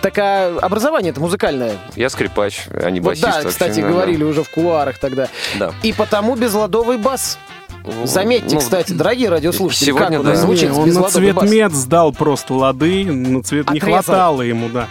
[0.00, 1.76] так а образование-то музыкальное.
[1.96, 3.26] Я скрипач, а не басист.
[3.26, 5.28] да, кстати, говорили уже в кулуарах тогда.
[5.58, 5.72] Да.
[5.82, 7.38] И потому безладовый бас.
[7.84, 10.36] Ну, Заметьте, ну, кстати, дорогие радиослушатели, сегодня, как да.
[10.36, 11.12] звучит Не, он на бас.
[11.12, 14.02] цветмет сдал просто лады, на цвет не Отрезал.
[14.02, 14.88] хватало ему, да.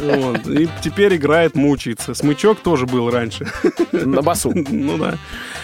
[0.00, 0.46] Вот.
[0.46, 2.14] И теперь играет, мучается.
[2.14, 3.46] Смычок тоже был раньше.
[3.92, 4.52] На басу.
[4.54, 5.14] Ну да.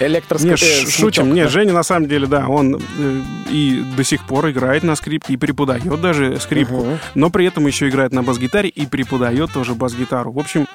[0.01, 0.45] Электроск...
[0.45, 1.35] Не, э, шутим.
[1.35, 1.49] Не.
[1.49, 5.37] Женя на самом деле, да, он э, и до сих пор играет на скрипке, и
[5.37, 10.31] преподает даже скрипку, но при этом еще играет на бас-гитаре и преподает тоже бас-гитару.
[10.31, 10.67] В общем,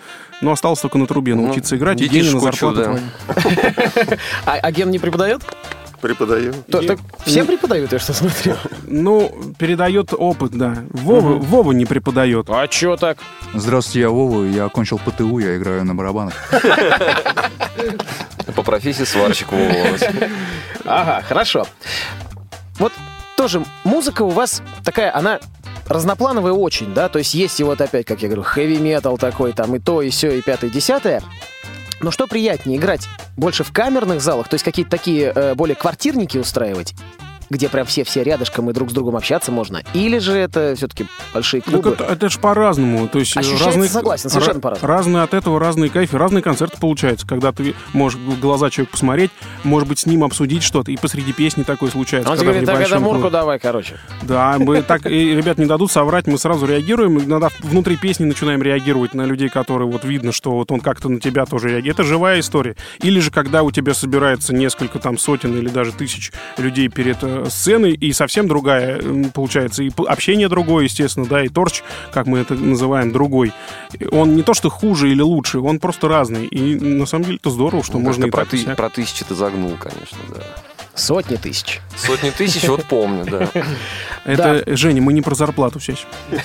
[0.44, 3.00] ну, осталось только на трубе Ну, научиться играть, и деньги на зарплату да.
[4.46, 5.42] А, а Ген не преподает?
[6.02, 6.54] Преподаю.
[6.70, 8.56] То- так все преподают, я что смотрю.
[8.88, 10.80] Ну, передает опыт, да.
[10.90, 12.50] Вова, Вова не преподает.
[12.50, 13.20] А чё так?
[13.54, 16.34] Здравствуйте, я Вова, я окончил ПТУ, я играю на барабанах.
[18.56, 19.98] По профессии сварщик Вова.
[20.84, 21.66] Ага, хорошо.
[22.80, 22.92] Вот
[23.38, 25.40] тоже музыка у вас такая, она
[25.94, 29.76] разноплановая очень, да, то есть есть и вот опять, как я говорю, хэви-метал такой, там
[29.76, 31.22] и то, и все, и пятое, и десятое.
[32.02, 36.38] Но что приятнее, играть больше в камерных залах, то есть какие-то такие э, более квартирники
[36.38, 36.96] устраивать,
[37.54, 41.62] где прям все-все рядышком и друг с другом общаться можно, или же это все-таки большие
[41.62, 41.92] Так клубы?
[41.92, 43.08] это, это ж по-разному.
[43.08, 44.94] То есть Ощущается, разные, согласен, совершенно ра- по-разному.
[44.94, 47.28] Разные от этого, разные кайфы, разные концерты получаются.
[47.28, 49.32] Когда ты можешь в глаза человека посмотреть,
[49.64, 52.30] может быть, с ним обсудить что-то, и посреди песни такое случается.
[52.32, 53.96] Он тебе говорит, так это Мурку давай, короче.
[54.24, 57.20] Да, мы так, и ребят не дадут соврать, мы сразу реагируем.
[57.20, 61.20] Иногда внутри песни начинаем реагировать на людей, которые вот видно, что вот он как-то на
[61.20, 62.00] тебя тоже реагирует.
[62.00, 62.76] Это живая история.
[63.02, 67.94] Или же, когда у тебя собирается несколько там сотен или даже тысяч людей перед сценой,
[67.94, 69.02] и совсем другая
[69.34, 73.52] получается, и общение другое, естественно, да, и торч, как мы это называем, другой.
[74.12, 76.46] Он не то, что хуже или лучше, он просто разный.
[76.48, 79.76] И на самом деле это здорово, что Ну, можно про, ты- про тысячи ты загнул,
[79.78, 80.42] конечно, да.
[80.96, 81.82] Сотни тысяч.
[81.96, 83.50] Сотни тысяч, вот помню, да.
[84.26, 86.06] Это, Женя, мы не про зарплату сейчас.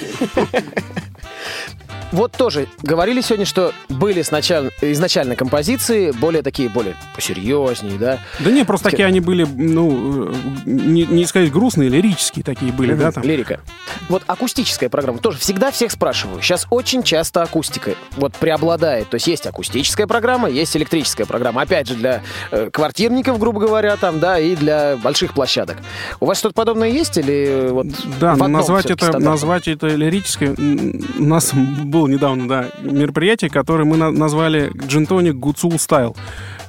[2.13, 8.19] Вот тоже говорили сегодня, что были сначала, изначально композиции более такие, более посерьезнее, да?
[8.39, 12.95] Да не, просто такие они были, ну, э, не, не сказать грустные, лирические такие были,
[12.95, 13.23] да, там.
[13.25, 13.61] Лирика.
[14.09, 15.19] Вот акустическая программа.
[15.19, 16.41] Тоже всегда всех спрашиваю.
[16.41, 19.09] Сейчас очень часто акустика вот преобладает.
[19.11, 21.63] То есть есть акустическая программа, есть электрическая программа.
[21.63, 25.77] Опять же, для э, квартирников, грубо говоря, там, да, и для больших площадок.
[26.21, 27.87] У вас что-то подобное есть или э, вот
[28.21, 30.55] Да, назвать это, назвать это лирическое.
[30.57, 36.17] м, У нас было недавно, да, мероприятие, которое мы на- назвали Джинтоник Гуцул Стайл.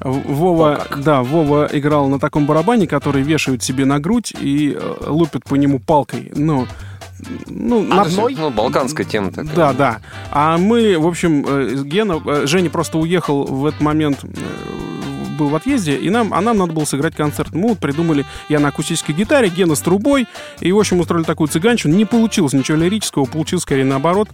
[0.02, 5.44] Вова, да, Вова играл на таком барабане, который вешают себе на грудь и э, лупят
[5.44, 6.32] по нему палкой.
[6.36, 6.66] Ну,
[7.48, 8.36] ну, на- Одной?
[8.40, 9.54] Ну, балканская тема такая.
[9.56, 9.98] Да, да.
[10.32, 14.24] А мы, в общем, э, Гена, э, Женя просто уехал в этот момент,
[15.38, 17.54] был в отъезде, и нам, а нам надо было сыграть концерт.
[17.54, 20.28] Мы вот придумали, я на акустической гитаре, Гена с трубой,
[20.60, 21.96] и, в общем, устроили такую цыганщину.
[21.96, 24.30] Не получилось ничего лирического, получилось скорее наоборот.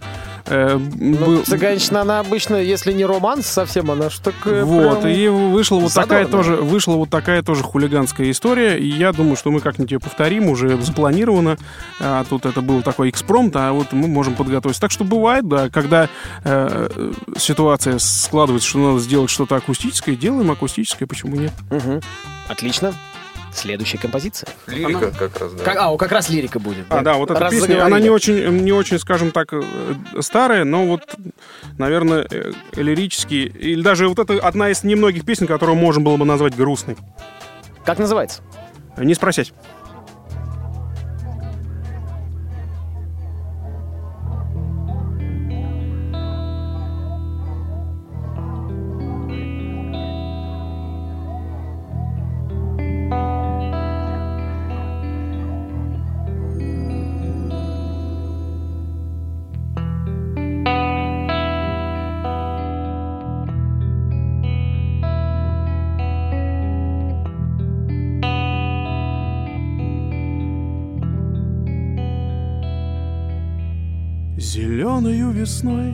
[0.48, 5.12] Э, Ну, был- цыганщина, она обычно, если не романс совсем, она ж такая вот, прям-
[5.12, 9.50] и вышла вот такая тоже, вышла вот такая тоже хулиганская история, и я думаю, что
[9.50, 11.56] мы как-нибудь ее повторим, уже запланировано.
[12.00, 14.80] А, тут это был такой экспромт, а вот мы можем подготовиться.
[14.80, 16.04] Так что бывает, да, когда
[16.44, 21.52] э, э, ситуация складывается, что надо сделать что-то акустическое, делаем акустическое, почему нет?
[21.70, 22.00] Мгм.
[22.48, 22.94] Отлично.
[23.56, 24.48] Следующая композиция.
[24.66, 25.64] Лирика как раз, да.
[25.64, 26.84] Как- а, как раз лирика будет.
[26.90, 27.94] А, да, вот эта Раз песня, заговорили.
[27.94, 29.62] она не очень, не очень, скажем так, э,
[30.20, 31.02] старая, но вот,
[31.78, 36.26] наверное, э, лирически, или даже вот это одна из немногих песен, которую можно было бы
[36.26, 36.96] назвать грустной.
[37.84, 38.42] Как называется?
[38.98, 39.54] Не спросить.
[74.76, 75.90] Зеленою весной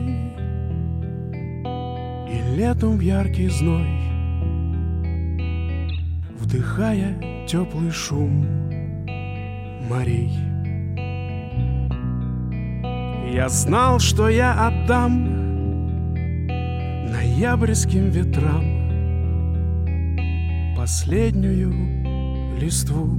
[2.29, 3.87] И летом в яркий зной
[6.37, 8.45] Вдыхая теплый шум
[9.89, 10.33] морей.
[13.33, 16.15] Я знал, что я отдам
[17.09, 18.65] Ноябрьским ветрам
[20.75, 23.17] Последнюю листву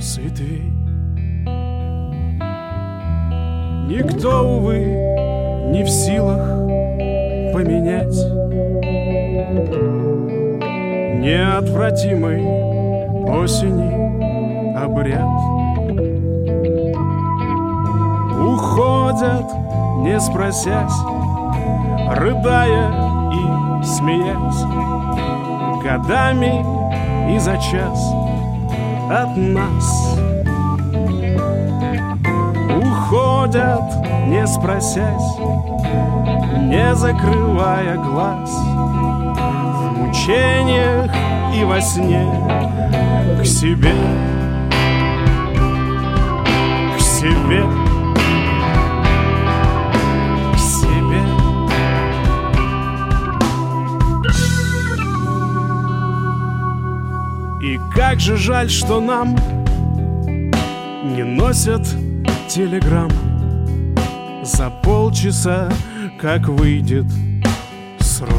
[0.00, 0.77] с ветвей
[3.88, 4.80] Никто, увы,
[5.70, 6.46] не в силах
[7.54, 8.14] поменять
[11.18, 12.44] Неотвратимый
[13.26, 15.24] осени обряд.
[18.38, 19.46] Уходят,
[20.00, 21.00] не спросясь,
[22.10, 22.90] рыдая
[23.32, 24.64] и смеясь
[25.82, 26.62] Годами
[27.34, 28.12] и за час
[29.10, 30.07] от нас
[33.48, 35.38] Уходят, не спросясь,
[36.60, 38.50] не закрывая глаз.
[38.50, 41.10] В мучениях
[41.54, 42.26] и во сне
[43.40, 43.94] к себе
[46.94, 47.64] К себе
[50.52, 51.22] К себе.
[57.62, 59.34] И как же жаль, что нам
[61.16, 61.86] не носят
[62.48, 63.10] телеграмм
[64.88, 65.68] полчаса,
[66.18, 67.04] как выйдет
[68.00, 68.30] срок.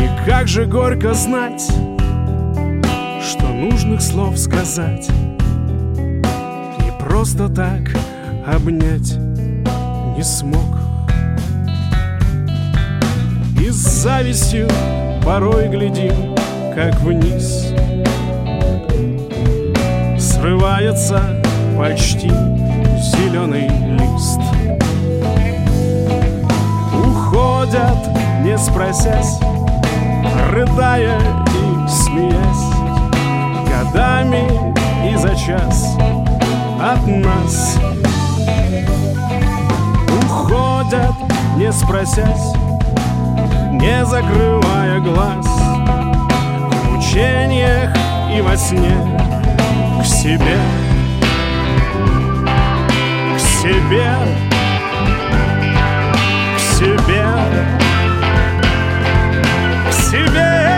[0.00, 1.62] И как же горько знать,
[3.22, 5.08] что нужных слов сказать.
[6.00, 7.82] И просто так
[8.44, 9.16] обнять
[10.16, 10.78] не смог.
[13.60, 14.68] И с завистью
[15.24, 16.34] порой глядим,
[16.74, 17.72] как вниз.
[20.18, 21.40] Срывается
[21.78, 22.32] почти
[23.16, 24.40] зеленый лист.
[26.94, 27.98] Уходят,
[28.42, 29.38] не спросясь,
[30.50, 32.76] рыдая и смеясь
[33.68, 34.46] Годами
[35.10, 35.96] и за час
[36.80, 37.78] от нас.
[40.22, 41.14] Уходят,
[41.56, 42.52] не спросясь,
[43.72, 47.94] не закрывая глаз В мучениях
[48.36, 48.94] и во сне
[50.00, 50.85] к себе
[53.66, 54.06] себе.
[56.56, 57.26] К себе.
[59.88, 60.75] К себе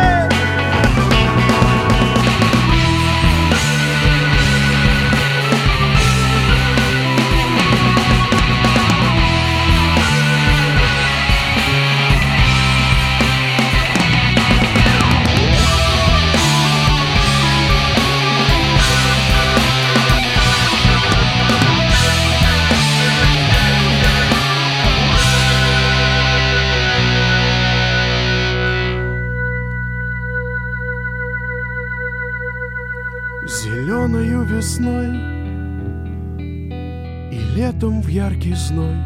[37.79, 38.97] летом в яркий зной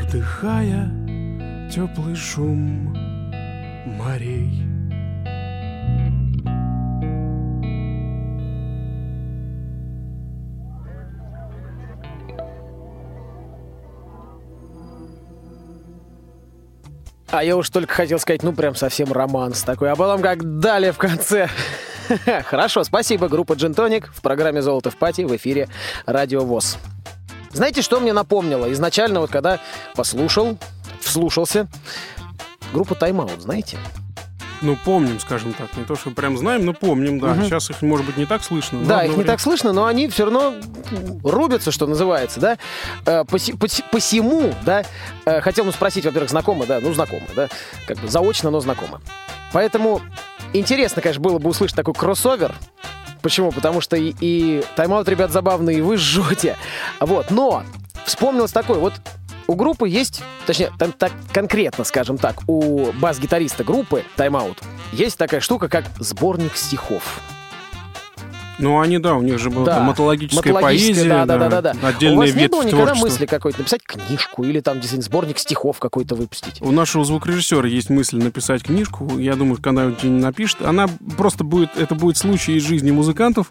[0.00, 0.90] Вдыхая
[1.70, 2.92] теплый шум
[3.86, 4.64] морей
[17.32, 19.92] А я уж только хотел сказать, ну, прям совсем романс такой.
[19.92, 21.48] А потом как далее в конце.
[22.44, 23.28] Хорошо, спасибо.
[23.28, 25.68] Группа Джинтоник в программе «Золото в пати» в эфире
[26.06, 26.78] Радио ВОЗ.
[27.52, 28.72] Знаете, что мне напомнило?
[28.72, 29.58] Изначально, вот когда
[29.96, 30.56] послушал,
[31.00, 31.68] вслушался,
[32.72, 33.76] группа «Тайм-аут», знаете?
[34.62, 35.74] Ну, помним, скажем так.
[35.76, 37.28] Не то, что прям знаем, но помним, да.
[37.28, 37.44] Мгм.
[37.44, 38.78] Сейчас их, может быть, не так слышно.
[38.80, 40.54] но Да, их не время- так слышно, но они все равно
[41.24, 42.58] рубятся, что называется, да.
[43.06, 44.84] Э, поси- поси- Посему, да,
[45.24, 47.48] э, хотел ну, спросить, во-первых, знакомы, да, ну, знакомы, да,
[47.86, 49.00] как бы заочно, но знакомы.
[49.52, 50.02] Поэтому
[50.52, 52.54] интересно, конечно, было бы услышать такой кроссовер.
[53.22, 53.52] Почему?
[53.52, 56.56] Потому что и, и тайм-аут, ребят, забавные, и вы жжете.
[57.00, 57.64] Вот, но
[58.04, 58.94] вспомнилось такое, вот
[59.46, 64.58] у группы есть, точнее, там так конкретно, скажем так, у бас-гитариста группы Тайм-аут
[64.92, 67.20] есть такая штука, как сборник стихов.
[68.60, 71.74] Ну, они, да, у них же была Да, матологическая, матологическая, поэзия, да, да, да, да,
[71.74, 71.88] да.
[71.88, 73.06] отдельная У вас не было никогда творчества.
[73.06, 76.60] мысли какой-то написать книжку или там действительно сборник стихов какой-то выпустить?
[76.60, 79.18] У нашего звукорежиссера есть мысль написать книжку.
[79.18, 83.50] Я думаю, когда он напишет, она просто будет, это будет случай из жизни музыкантов.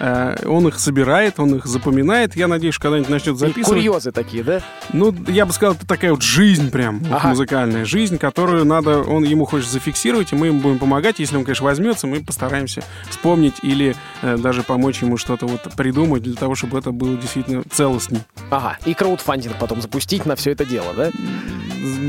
[0.00, 2.36] Э, Он их собирает, он их запоминает.
[2.36, 3.66] Я надеюсь, когда-нибудь начнет И записывать.
[3.68, 4.60] курьезы такие, да?
[4.92, 7.28] Ну, я бы сказал, это такая вот жизнь прям, вот Ага.
[7.28, 11.18] музыкальная жизнь, которую надо, он ему хочет зафиксировать, и мы ему будем помогать.
[11.18, 16.22] Если он, конечно, возьмется, мы постараемся вспомнить или э, даже помочь ему что-то вот придумать
[16.22, 18.20] для того, чтобы это было действительно целостней.
[18.50, 21.10] Ага, и краудфандинг потом запустить на все это дело, да?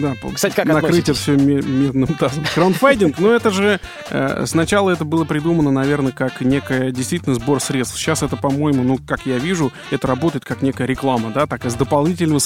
[0.01, 2.43] Да, Кстати, как накрыть это все медным тазом.
[2.53, 3.79] Краундфайдинг, ну это же
[4.09, 7.74] э, сначала это было придумано, наверное, как некая действительно сбор средств.
[7.83, 11.69] Сейчас это, по-моему, ну как я вижу, это работает как некая реклама, да, так и
[11.69, 12.39] с дополнительным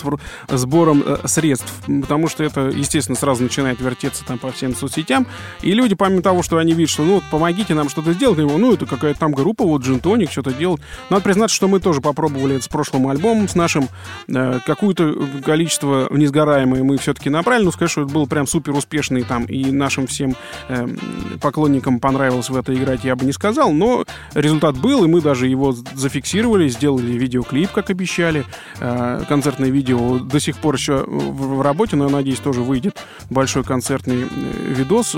[0.50, 1.72] сбором э, средств,
[2.02, 5.28] потому что это, естественно, сразу начинает вертеться там по всем соцсетям,
[5.62, 8.60] и люди, помимо того, что они видят, что ну вот помогите нам что-то сделать, говорят,
[8.60, 10.82] ну это какая-то там группа, вот Джинтоник что-то делает.
[11.10, 13.90] Надо признаться, что мы тоже попробовали это с прошлым альбомом, с нашим,
[14.28, 19.24] э, какое-то количество несгораемое мы все-таки набрали, ну сказать, что это было прям супер успешный
[19.24, 20.36] там, и нашим всем
[20.70, 20.98] эм,
[21.42, 25.48] поклонникам понравилось в это играть, я бы не сказал, но результат был, и мы даже
[25.48, 28.46] его зафиксировали, сделали видеоклип, как обещали,
[28.82, 32.98] Э, концертное видео до сих пор еще в, работе, но я надеюсь, тоже выйдет
[33.30, 35.16] большой концертный э, видос,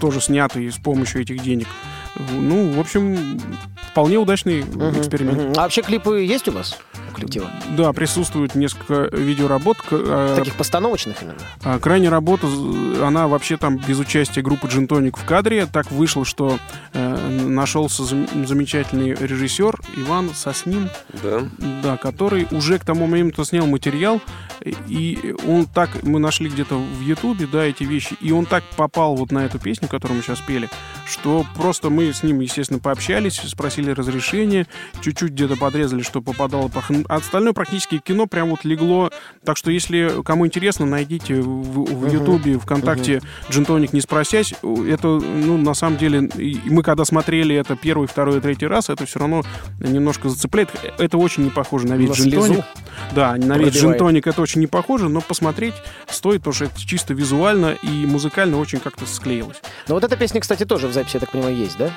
[0.00, 1.66] тоже снятый с помощью этих денег.
[2.32, 3.40] Ну, в общем,
[3.90, 5.56] вполне удачный эксперимент.
[5.56, 6.78] А вообще клипы есть у вас?
[7.16, 7.50] Коллектива?
[7.76, 9.78] Да, присутствует несколько видеоработ.
[9.90, 11.36] Э, Таких постановочных именно?
[11.64, 12.46] а, Крайняя работа,
[13.02, 15.66] она вообще там без участия группы Джинтоник в кадре.
[15.66, 16.58] Так вышло, что
[16.92, 20.90] э, нашелся зам- замечательный режиссер Иван Соснин,
[21.22, 21.42] Да.
[21.82, 24.20] да, который уже к тому моменту снял материал,
[24.88, 29.14] и он так, мы нашли где-то в Ютубе, да, эти вещи, и он так попал
[29.16, 30.68] вот на эту песню, которую мы сейчас пели,
[31.08, 34.66] что просто мы с ним, естественно, пообщались, спросили разрешения,
[35.00, 36.82] чуть-чуть где-то подрезали, что попадало по...
[37.08, 39.10] А остальное практически кино прям вот легло.
[39.44, 44.54] Так что, если кому интересно, найдите в, в Ютубе, ВКонтакте Джинтоник не спросясь.
[44.88, 46.30] Это, ну, на самом деле,
[46.66, 49.42] мы когда смотрели это первый, второй третий раз, это все равно
[49.78, 50.70] немножко зацепляет.
[50.98, 52.64] Это очень не похоже на вид слезу
[53.14, 55.74] Да, на вид джинтоник это очень не похоже, но посмотреть
[56.08, 59.60] стоит, потому что это чисто визуально и музыкально очень как-то склеилось.
[59.88, 61.90] Но вот эта песня, кстати, тоже в записи, я так понимаю, есть, да?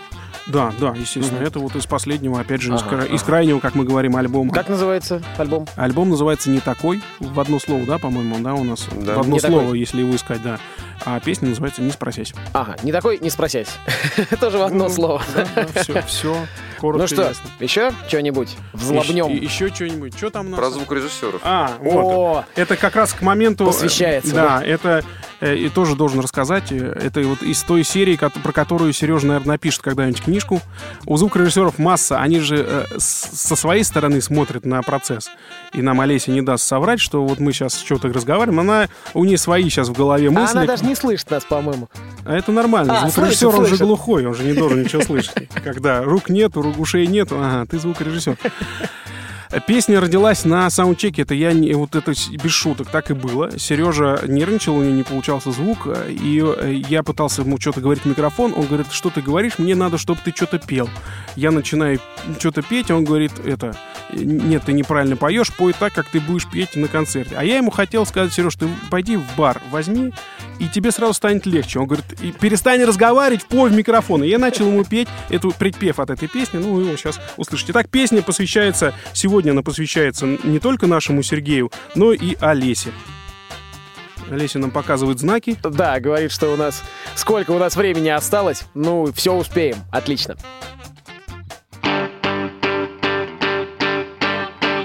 [0.49, 1.47] Да, да, естественно, Мгм.
[1.47, 3.25] это вот из последнего, опять же, из, Ага, кра- из ага.
[3.25, 4.51] крайнего, как мы говорим, альбома.
[4.51, 5.67] Как называется альбом?
[5.75, 8.87] Альбом называется «Не такой», в одно слово, да, по-моему, да, у нас?
[8.91, 9.15] Да.
[9.15, 9.79] В одно «Не слово, такой».
[9.79, 10.59] если его искать, да.
[11.05, 12.33] А песня называется «Не спросясь».
[12.53, 13.69] Ага, не такой, не спросясь.
[14.39, 15.21] Тоже в одно Ну, слово.
[15.75, 16.35] все, все,
[16.79, 17.49] коротко Ну что, ясно.
[17.59, 18.55] еще что-нибудь?
[18.73, 19.27] Взлобнем.
[19.27, 20.17] Еще, еще что-нибудь.
[20.17, 20.59] Что там у нас?
[20.59, 21.41] Про звукорежиссеров.
[21.43, 22.03] А, вот.
[22.03, 23.65] О, Это как раз к моменту...
[23.65, 25.03] Посвящается, э, Да, это
[25.39, 26.71] э, и тоже должен рассказать.
[26.71, 30.61] э, Это вот из той серии, про которую Сережа, наверное, напишет когда-нибудь книжку.
[31.05, 32.19] У звукорежиссеров масса.
[32.19, 35.29] Они же э, со своей стороны смотрят на процесс.
[35.73, 38.59] И нам Олеся не даст соврать, что вот мы сейчас что-то разговариваем.
[38.59, 40.57] Она, у нее свои сейчас в голове а мысли.
[40.57, 41.87] она даже не слышит нас, по-моему.
[42.25, 43.01] А это нормально.
[43.01, 43.85] А, Звукорежиссер, слышит, он же слышит.
[43.85, 45.47] глухой, он же не должен ничего слышать.
[45.63, 48.37] Когда рук нету, рук ушей нету, ага, ты звукорежиссер.
[49.65, 53.57] Песня родилась на саундчеке, это я не, вот это без шуток, так и было.
[53.57, 58.07] Сережа нервничал, у него не получался звук, и э, я пытался ему что-то говорить в
[58.07, 60.87] микрофон, он говорит, что ты говоришь, мне надо, чтобы ты что-то пел.
[61.35, 61.99] Я начинаю
[62.37, 63.75] что-то петь, он говорит, это,
[64.13, 67.33] нет, ты неправильно поешь, пой так, как ты будешь петь на концерте.
[67.35, 70.13] А я ему хотел сказать, Сереж, ты пойди в бар, возьми
[70.59, 71.79] и тебе сразу станет легче.
[71.79, 74.23] Он говорит, и перестань разговаривать, пой в микрофон.
[74.23, 77.71] И я начал ему петь эту предпев от этой песни, ну, вы его сейчас услышите.
[77.71, 82.91] Итак, песня посвящается, сегодня она посвящается не только нашему Сергею, но и Олесе.
[84.29, 85.57] Олеся нам показывает знаки.
[85.63, 86.83] Да, говорит, что у нас...
[87.15, 88.63] Сколько у нас времени осталось?
[88.75, 89.77] Ну, все успеем.
[89.91, 90.35] Отлично.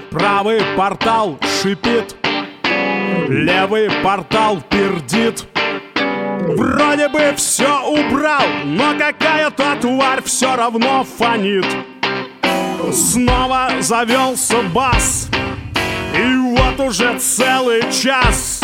[0.09, 2.15] Правый портал шипит,
[3.27, 5.45] левый портал пердит.
[6.55, 11.65] Вроде бы все убрал, но какая-то тварь все равно фонит.
[12.93, 15.27] Снова завелся бас,
[16.17, 18.61] и вот уже целый час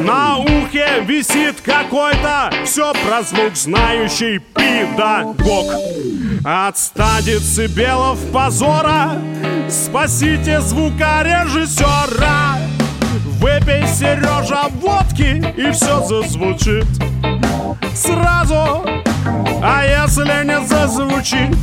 [0.00, 5.74] на ухе висит какой-то все про звук знающий педагог.
[6.44, 9.20] От стадицы белов позора
[9.68, 12.77] спасите звукорежиссера.
[13.38, 16.86] Выпей, Сережа, водки, и все зазвучит
[17.94, 18.84] сразу.
[19.62, 21.56] А если не зазвучит,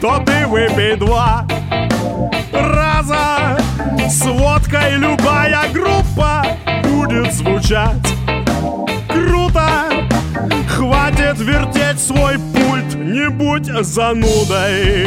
[0.00, 1.46] то ты выпей два
[2.52, 3.58] раза.
[4.08, 6.44] С водкой любая группа
[6.84, 8.14] будет звучать
[9.08, 9.68] круто.
[10.68, 15.06] Хватит вертеть свой пульт, не будь занудой.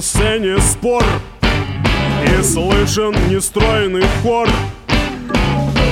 [0.00, 1.04] На сцене спор.
[2.24, 4.48] И слышен нестройный хор.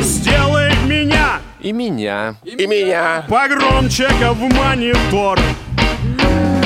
[0.01, 1.41] Сделай меня!
[1.61, 2.37] И меня.
[2.43, 3.27] И меня.
[3.29, 5.39] погромче в монитор.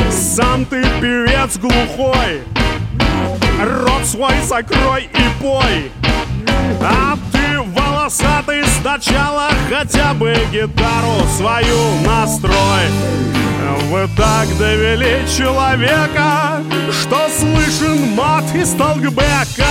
[0.09, 2.43] Сам ты певец глухой.
[3.61, 5.91] Рот свой закрой и пой.
[6.81, 7.17] А
[8.13, 12.89] ты волосатый сначала хотя бы гитару свою настрой.
[13.91, 19.65] Вы так довели человека, что слышен мат из толкбека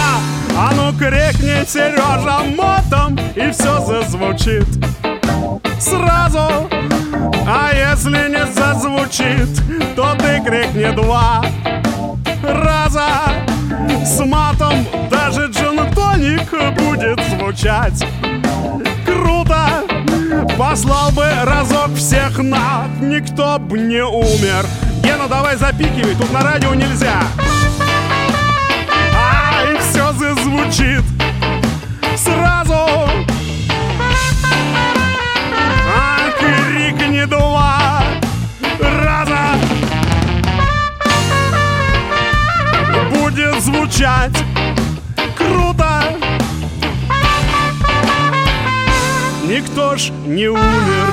[0.56, 4.68] А ну крикни, Сережа, матом, и все зазвучит.
[5.80, 6.70] Сразу!
[7.48, 11.44] А если не зазвучит, то ты крикни два
[12.44, 13.08] раза.
[14.06, 15.52] С матом даже
[15.82, 18.06] джин-тоник будет звучать.
[19.06, 19.84] Круто!
[20.58, 24.66] Послал бы разок всех на никто б не умер.
[25.04, 27.22] Гена, давай запикивай, тут на радио нельзя.
[29.16, 31.04] А, и все зазвучит
[32.16, 32.88] сразу.
[35.94, 38.04] А крикни два
[38.80, 39.58] раза.
[43.14, 44.38] Будет звучать
[49.72, 51.08] Никто ж не умер?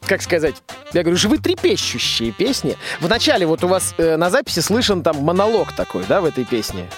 [0.06, 0.56] как сказать,
[0.94, 2.78] я говорю, живы трепещущие песни.
[3.00, 6.90] Вначале вот у вас э, на записи слышен там монолог такой, да, в этой песне?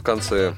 [0.00, 0.54] В конце.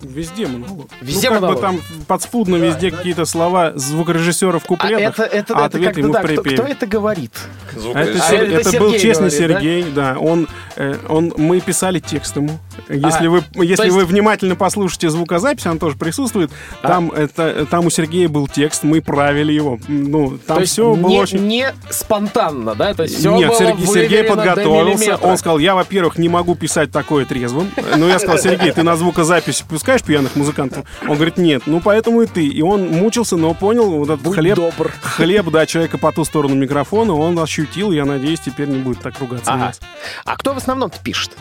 [0.00, 0.88] Везде монолог.
[1.02, 1.56] Везде ну, как монолог.
[1.56, 5.84] бы там подспудно везде какие-то слова звукорежиссера в А куплетах, это, это, а это ответ
[5.84, 7.32] как-то ему да, в кто, кто это говорит?
[7.72, 8.40] Это, Звукорежиссер.
[8.40, 9.60] А, это это был честный говорит, да?
[9.60, 10.16] Сергей, да.
[10.18, 12.58] Он, э, он, мы писали текст ему.
[12.88, 16.50] Если А, вы, если есть- вы внимательно послушаете звукозапись, он тоже присутствует.
[16.82, 16.88] А.
[16.88, 19.78] Там это, там у Сергея был текст, мы правили его.
[19.88, 21.46] Ну, там все было не, очень.
[21.46, 22.94] не спонтанно, да?
[22.94, 25.16] То есть все Нет, было Сергей, Сергей подготовился.
[25.16, 27.70] Он сказал, я, во-первых, не могу писать такое трезвым.
[27.96, 30.84] Ну, я сказал, Сергей, ты на звукозапись пускаешь пьяных музыкантов?
[31.02, 31.62] Он говорит, нет.
[31.66, 32.46] Ну, поэтому и ты.
[32.46, 34.56] И он мучился, но понял вот этот Будь хлеб.
[34.56, 34.92] добр.
[35.02, 39.18] Хлеб, да, человека по ту сторону микрофона, он ощутил, я надеюсь, теперь не будет так
[39.20, 39.52] ругаться.
[39.52, 39.72] Ага.
[40.24, 41.32] А кто в основном пишет?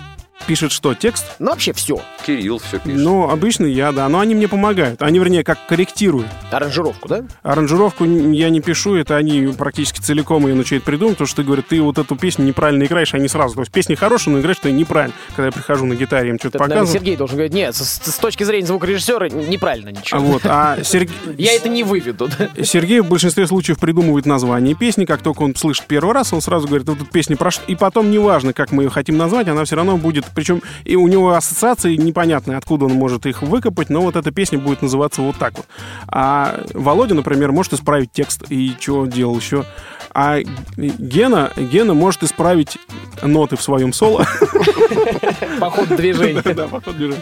[0.48, 1.26] Пишет что, текст?
[1.40, 2.00] Ну, вообще все.
[2.24, 3.00] Кирилл все пишет.
[3.00, 4.08] Ну, обычно я, да.
[4.10, 5.02] Но они мне помогают.
[5.02, 6.28] Они, вернее, как корректируют.
[6.52, 7.24] Аранжировку, да?
[7.42, 11.68] Аранжировку я не пишу, это они практически целиком ее начинают придумывать, потому что ты, говорят,
[11.68, 13.56] ты вот эту песню неправильно играешь, они сразу.
[13.56, 15.16] То есть песня хорошая, но играешь ты неправильно.
[15.30, 16.88] Когда я прихожу на гитаре, им что-то показываю.
[16.88, 20.20] Сергей должен говорить, нет, с, с точки зрения звукорежиссера неправильно ничего.
[20.20, 22.28] А вот, а Серг- Я это не выведу.
[22.38, 22.64] да?
[22.64, 25.06] Сергей в большинстве случаев придумывает название песни.
[25.06, 27.64] Как только он слышит первый раз, он сразу говорит, вот эта песня про что.
[27.66, 30.24] И потом, неважно, как мы ее хотим назвать, она все равно будет...
[30.36, 34.60] Причем и у него ассоциации непонятные, откуда он может их выкопать, но вот эта песня
[34.60, 35.66] будет называться вот так вот.
[36.08, 38.44] А Володя, например, может исправить текст.
[38.50, 39.66] И что делал еще?
[40.14, 40.40] А
[40.78, 42.78] Гена, Гена может исправить
[43.22, 44.26] ноты в своем соло.
[45.60, 46.42] По ходу движения.
[46.42, 47.22] Да, по ходу движения.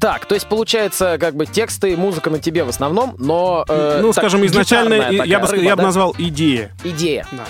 [0.00, 3.66] Так, то есть получается, как бы тексты и музыка на тебе в основном, но...
[3.68, 5.82] э, Ну, так, скажем, изначально я бы ска- я рыба, бы да?
[5.82, 6.72] назвал идея.
[6.84, 7.26] Идея.
[7.32, 7.44] Да.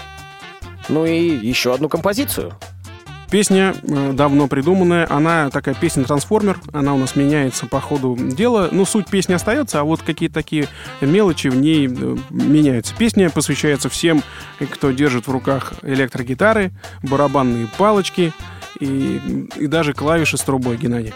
[0.89, 2.53] Ну и еще одну композицию.
[3.31, 8.69] Песня э, давно придуманная, она такая песня-трансформер, она у нас меняется по ходу дела.
[8.73, 10.67] Ну, суть песни остается, а вот какие-то такие
[11.01, 12.93] мелочи в ней э, меняются.
[12.97, 14.25] Песня посвящается всем,
[14.59, 16.73] кто держит в руках электрогитары,
[17.05, 18.33] барабанные палочки
[18.81, 21.15] и, и даже клавиши с трубой, Геннадий.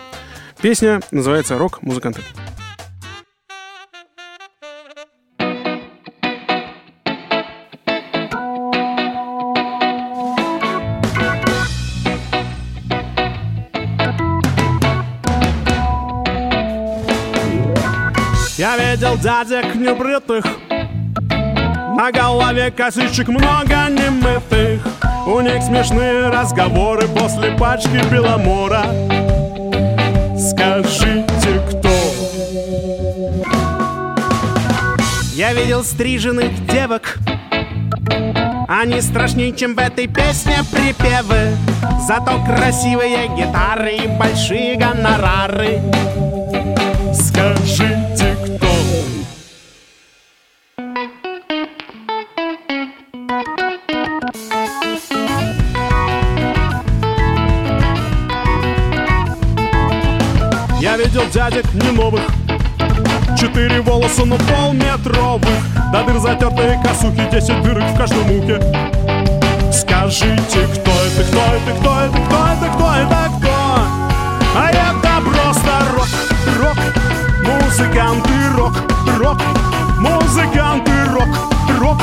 [0.62, 2.20] Песня называется «Рок-музыканты».
[2.22, 2.63] Я
[18.94, 20.44] видел дядек небритых
[21.96, 24.86] На голове косичек много немытых.
[25.26, 28.84] У них смешные разговоры после пачки Беломора.
[30.38, 31.88] Скажите, кто?
[35.32, 37.18] Я видел стриженных девок.
[38.68, 41.56] Они страшнее, чем в этой песне припевы.
[42.06, 45.80] Зато красивые гитары и большие гонорары.
[47.12, 48.13] Скажите,
[61.14, 62.22] видел дядек не новых.
[63.38, 65.48] Четыре волоса, но полметровых.
[65.92, 68.60] До дыр затертые косухи, десять дырок в каждом ухе
[69.72, 73.54] Скажите, кто это, кто это, кто это, кто это, кто это, кто?
[74.56, 76.08] А это просто рок,
[76.58, 76.78] рок,
[77.44, 78.74] музыканты, рок,
[79.18, 79.38] рок,
[80.00, 81.28] музыканты, рок,
[81.80, 81.98] рок,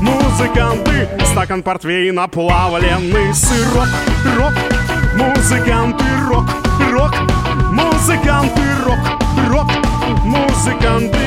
[0.00, 1.08] музыканты.
[1.32, 3.88] Стакан портвейна, плавленый сырок,
[4.36, 4.52] рок,
[5.16, 6.44] музыканты, рок,
[6.92, 7.14] рок,
[7.72, 8.98] музыканты, рок,
[9.48, 9.70] рок,
[10.24, 11.18] музыканты.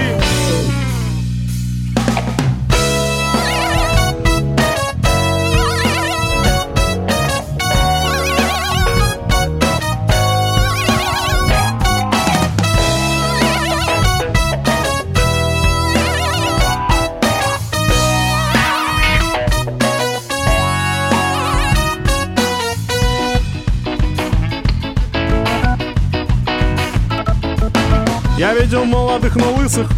[28.67, 29.89] Я видел молодых, но лысых.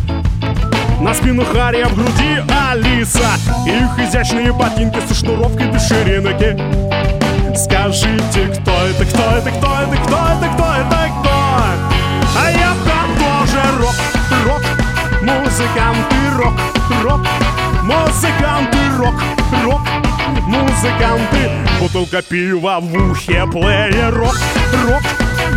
[1.01, 3.31] На спину Харя, в груди Алиса.
[3.65, 6.55] Их изящные ботинки со шнуровкой без ширинки.
[7.57, 11.31] Скажите, кто это, кто это, кто это, кто это, кто это, кто?
[12.37, 13.95] А это тоже рок,
[14.45, 14.61] рок,
[15.23, 16.53] музыканты, рок,
[17.01, 17.21] рок,
[17.81, 19.15] музыканты, рок,
[19.63, 19.81] рок,
[20.45, 21.49] музыканты.
[21.79, 24.37] Бутылка пива в ухе, плеер, рок,
[24.83, 25.01] рок,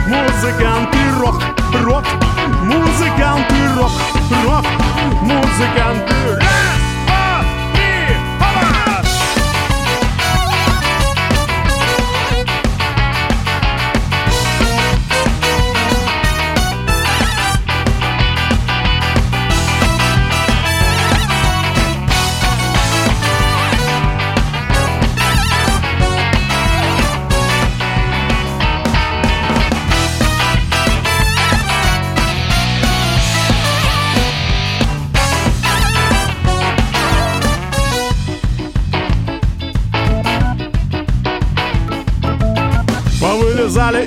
[0.06, 1.42] музыканты, рок,
[1.84, 2.04] рок,
[2.72, 3.92] музыканты, рок,
[4.44, 4.66] рок,
[5.22, 6.14] музыканты.
[6.36, 6.41] Раз,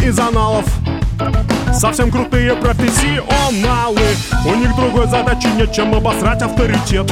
[0.06, 0.66] из аналов.
[1.74, 4.02] Совсем крутые профессионалы
[4.46, 7.12] У них другой задачи нет, чем обосрать авторитет.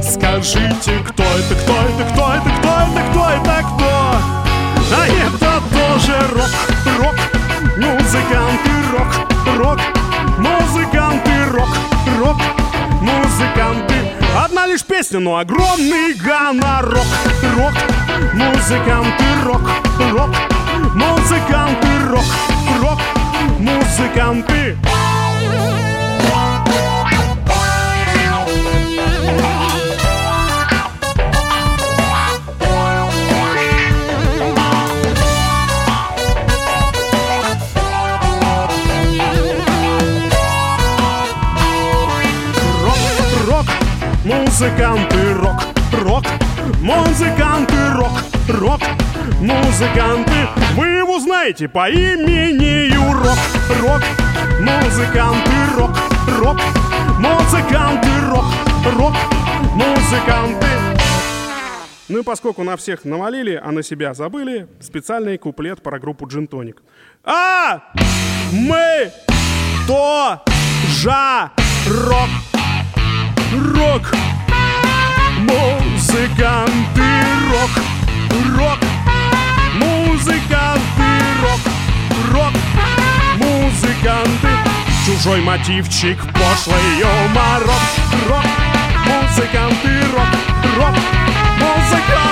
[0.00, 4.16] Скажите, кто это, кто это, кто это, кто это, кто это, кто?
[4.92, 6.52] А это тоже рок,
[7.00, 7.16] рок,
[7.76, 9.80] музыканты, рок, рок,
[10.38, 11.68] музыканты, рок,
[12.20, 12.36] рок,
[13.00, 13.94] музыканты.
[14.44, 17.06] Одна лишь песня, но огромный гонорок,
[17.56, 17.74] рок,
[18.32, 19.62] музыканты, рок,
[20.12, 20.30] рок,
[20.94, 22.24] музыканты, рок,
[22.80, 23.00] рок,
[23.58, 24.76] музыканты.
[42.84, 42.96] Рок,
[43.48, 43.66] рок,
[44.24, 46.24] музыканты, рок, рок,
[46.80, 48.12] музыканты, рок,
[48.48, 48.80] рок,
[49.40, 50.32] музыканты.
[50.76, 52.94] Вы его знаете по имени
[53.24, 53.38] Рок,
[53.80, 54.02] рок,
[54.60, 55.90] музыканты, рок,
[56.38, 56.60] рок,
[57.18, 58.44] музыканты, рок,
[58.96, 59.14] рок,
[59.74, 60.66] музыканты.
[62.08, 66.82] Ну и поскольку на всех навалили, а на себя забыли, специальный куплет про группу Джинтоник.
[67.24, 67.82] А
[68.52, 69.10] мы
[69.86, 70.42] то
[71.02, 71.50] жа
[71.86, 72.28] рок
[73.74, 74.02] рок
[75.40, 77.02] музыканты
[77.50, 77.70] рок
[78.56, 78.78] рок
[80.24, 81.04] музыканты
[81.42, 81.60] рок
[82.32, 82.52] рок
[83.36, 84.48] музыканты.
[85.04, 88.46] Чужой мотивчик пошлый юмор рок рок.
[89.04, 90.28] Музыканты рок
[90.78, 90.96] рок
[91.58, 92.23] музыканты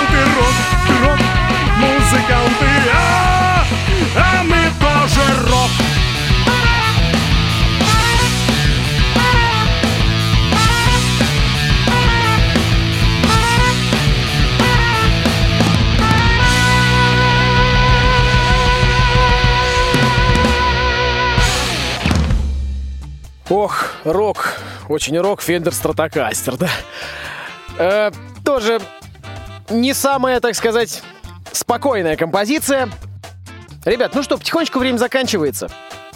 [24.13, 24.59] рок.
[24.87, 26.69] Очень рок, Фендер Стратокастер, да.
[27.77, 28.11] Э,
[28.45, 28.79] тоже
[29.69, 31.01] не самая, так сказать,
[31.51, 32.89] спокойная композиция.
[33.85, 35.69] Ребят, ну что, потихонечку время заканчивается.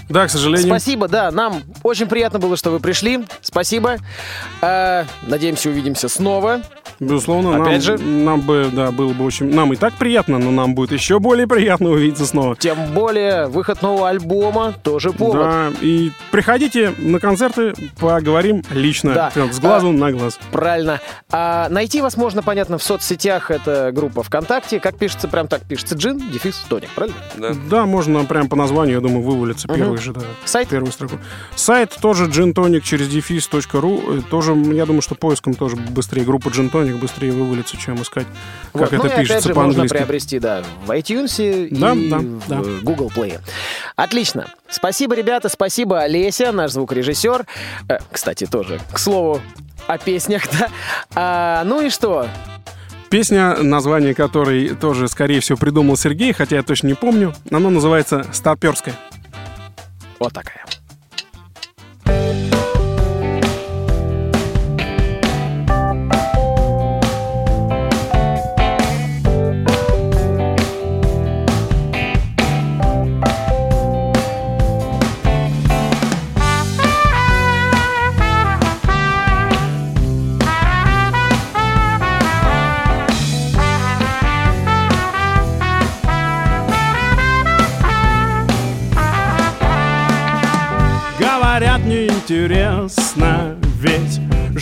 [0.09, 0.67] Да, к сожалению.
[0.67, 3.25] Спасибо, да, нам очень приятно было, что вы пришли.
[3.41, 3.97] Спасибо.
[4.61, 6.61] Э, надеемся, увидимся снова.
[6.99, 7.97] Безусловно, Опять нам, же?
[7.99, 9.53] нам бы, да, было бы очень...
[9.53, 12.55] Нам и так приятно, но нам будет еще более приятно увидеться снова.
[12.55, 15.37] Тем более, выход нового альбома тоже повод.
[15.43, 19.29] Да, и приходите на концерты, поговорим лично, Да.
[19.31, 20.39] прям с глазу на глаз.
[20.51, 20.99] Правильно.
[21.31, 23.51] А найти вас можно, понятно, в соцсетях.
[23.51, 24.79] Это группа ВКонтакте.
[24.79, 25.93] Как пишется, прям так пишется.
[25.93, 27.17] Джин, дефис, тоник, правильно?
[27.37, 27.49] Да.
[27.69, 29.77] Да, можно прям по названию, я думаю, вывалится Мгм.
[29.77, 30.21] первый же, да.
[30.45, 30.69] Сайт?
[30.69, 31.19] Первую строку.
[31.55, 34.17] Сайт тоже gintonic через дефис.ру.
[34.17, 36.23] Э, Тоже, я думаю, что поиском тоже быстрее.
[36.23, 38.27] Группа Gintonic быстрее вывалится, чем искать,
[38.73, 38.93] как Вот.
[38.93, 39.95] это ну и опять пишется же можно по-английски.
[39.97, 42.61] приобрести, да, в iTunes Да, и да, в да.
[42.83, 43.39] Google Play.
[43.95, 44.47] Отлично.
[44.69, 47.45] Спасибо, ребята, спасибо, Олеся, наш звукорежиссер.
[47.89, 49.41] Э, кстати, тоже, к слову,
[49.87, 50.67] о песнях, да.
[51.15, 52.27] А, ну и что?
[53.09, 57.33] Песня, название которой тоже, скорее всего, придумал Сергей, хотя я точно не помню.
[57.49, 58.95] Оно называется «Старперская».
[60.19, 60.66] Вот такая.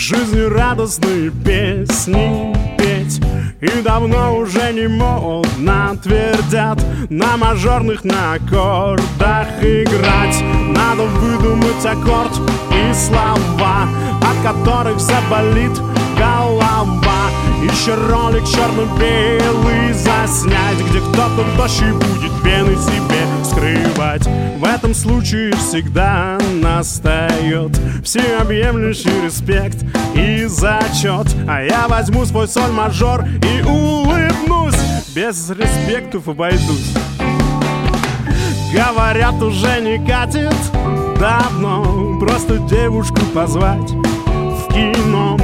[0.07, 3.19] Жизнерадостные песни петь.
[3.59, 6.77] И давно уже не модно твердят
[7.09, 10.43] На мажорных на аккордах играть.
[10.75, 12.39] Надо выдумать аккорд
[12.69, 13.87] и слова
[14.21, 15.75] От которых заболит
[16.19, 16.83] голова
[17.65, 24.27] Еще ролик черно-белый заснять Где кто-то тощий будет вены себе скрывать.
[24.59, 33.63] В этом случае всегда настает Всеобъемлющий респект и зачет А я возьму свой соль-мажор и
[33.63, 34.79] улыбнусь
[35.15, 36.93] Без респектов обойдусь.
[38.71, 40.53] Говорят, уже не катит
[41.19, 45.37] давно Просто девушку позвать в кино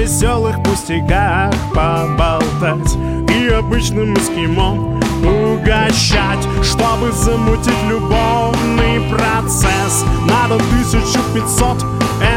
[0.00, 2.96] веселых пустяках поболтать
[3.30, 6.42] И обычным эскимо угощать.
[6.62, 11.78] Чтобы замутить любовный процесс Надо 1500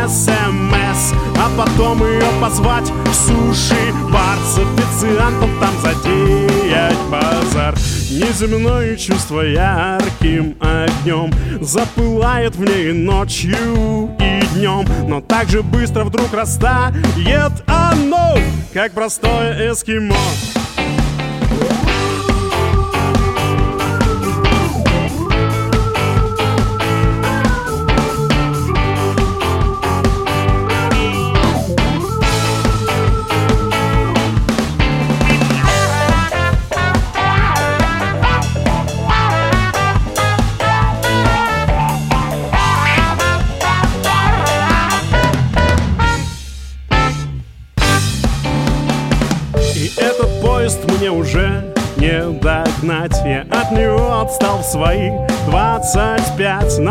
[0.08, 7.76] смс А потом ее позвать в суши-бар С официантом там затеять базар.
[8.12, 16.34] Неземное чувство ярким огнем Запылает в ней ночью и днем Но так же быстро вдруг
[16.34, 18.38] растает оно
[18.74, 20.16] Как простое эскимо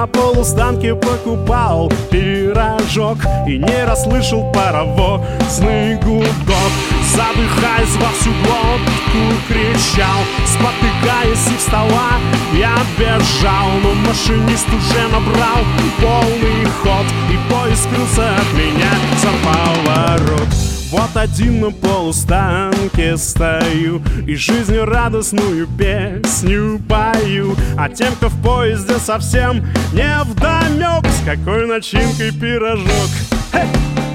[0.02, 6.72] На полустанке покупал пирожок И не расслышал паровозный гудок.
[7.14, 12.18] Задыхаясь во всю глотку кричал Спотыкаясь и встала,
[12.52, 13.68] я бежал.
[13.84, 15.62] Но машинист уже набрал
[16.00, 18.90] полный ход И поезд скрылся от меня
[19.20, 28.28] за поворот вот один на полустанке стою И жизнью радостную песню пою А тем, кто
[28.28, 29.64] в поезде совсем
[29.94, 33.08] не вдомек С какой начинкой пирожок
[33.52, 34.11] hey!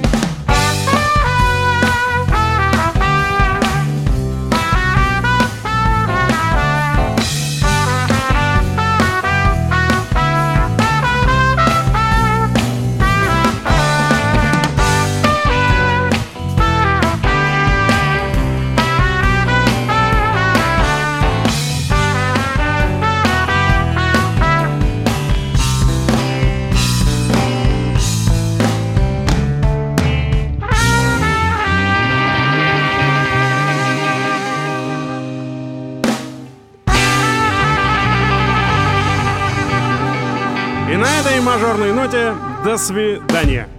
[41.78, 43.76] Мажорной ноте до свидания.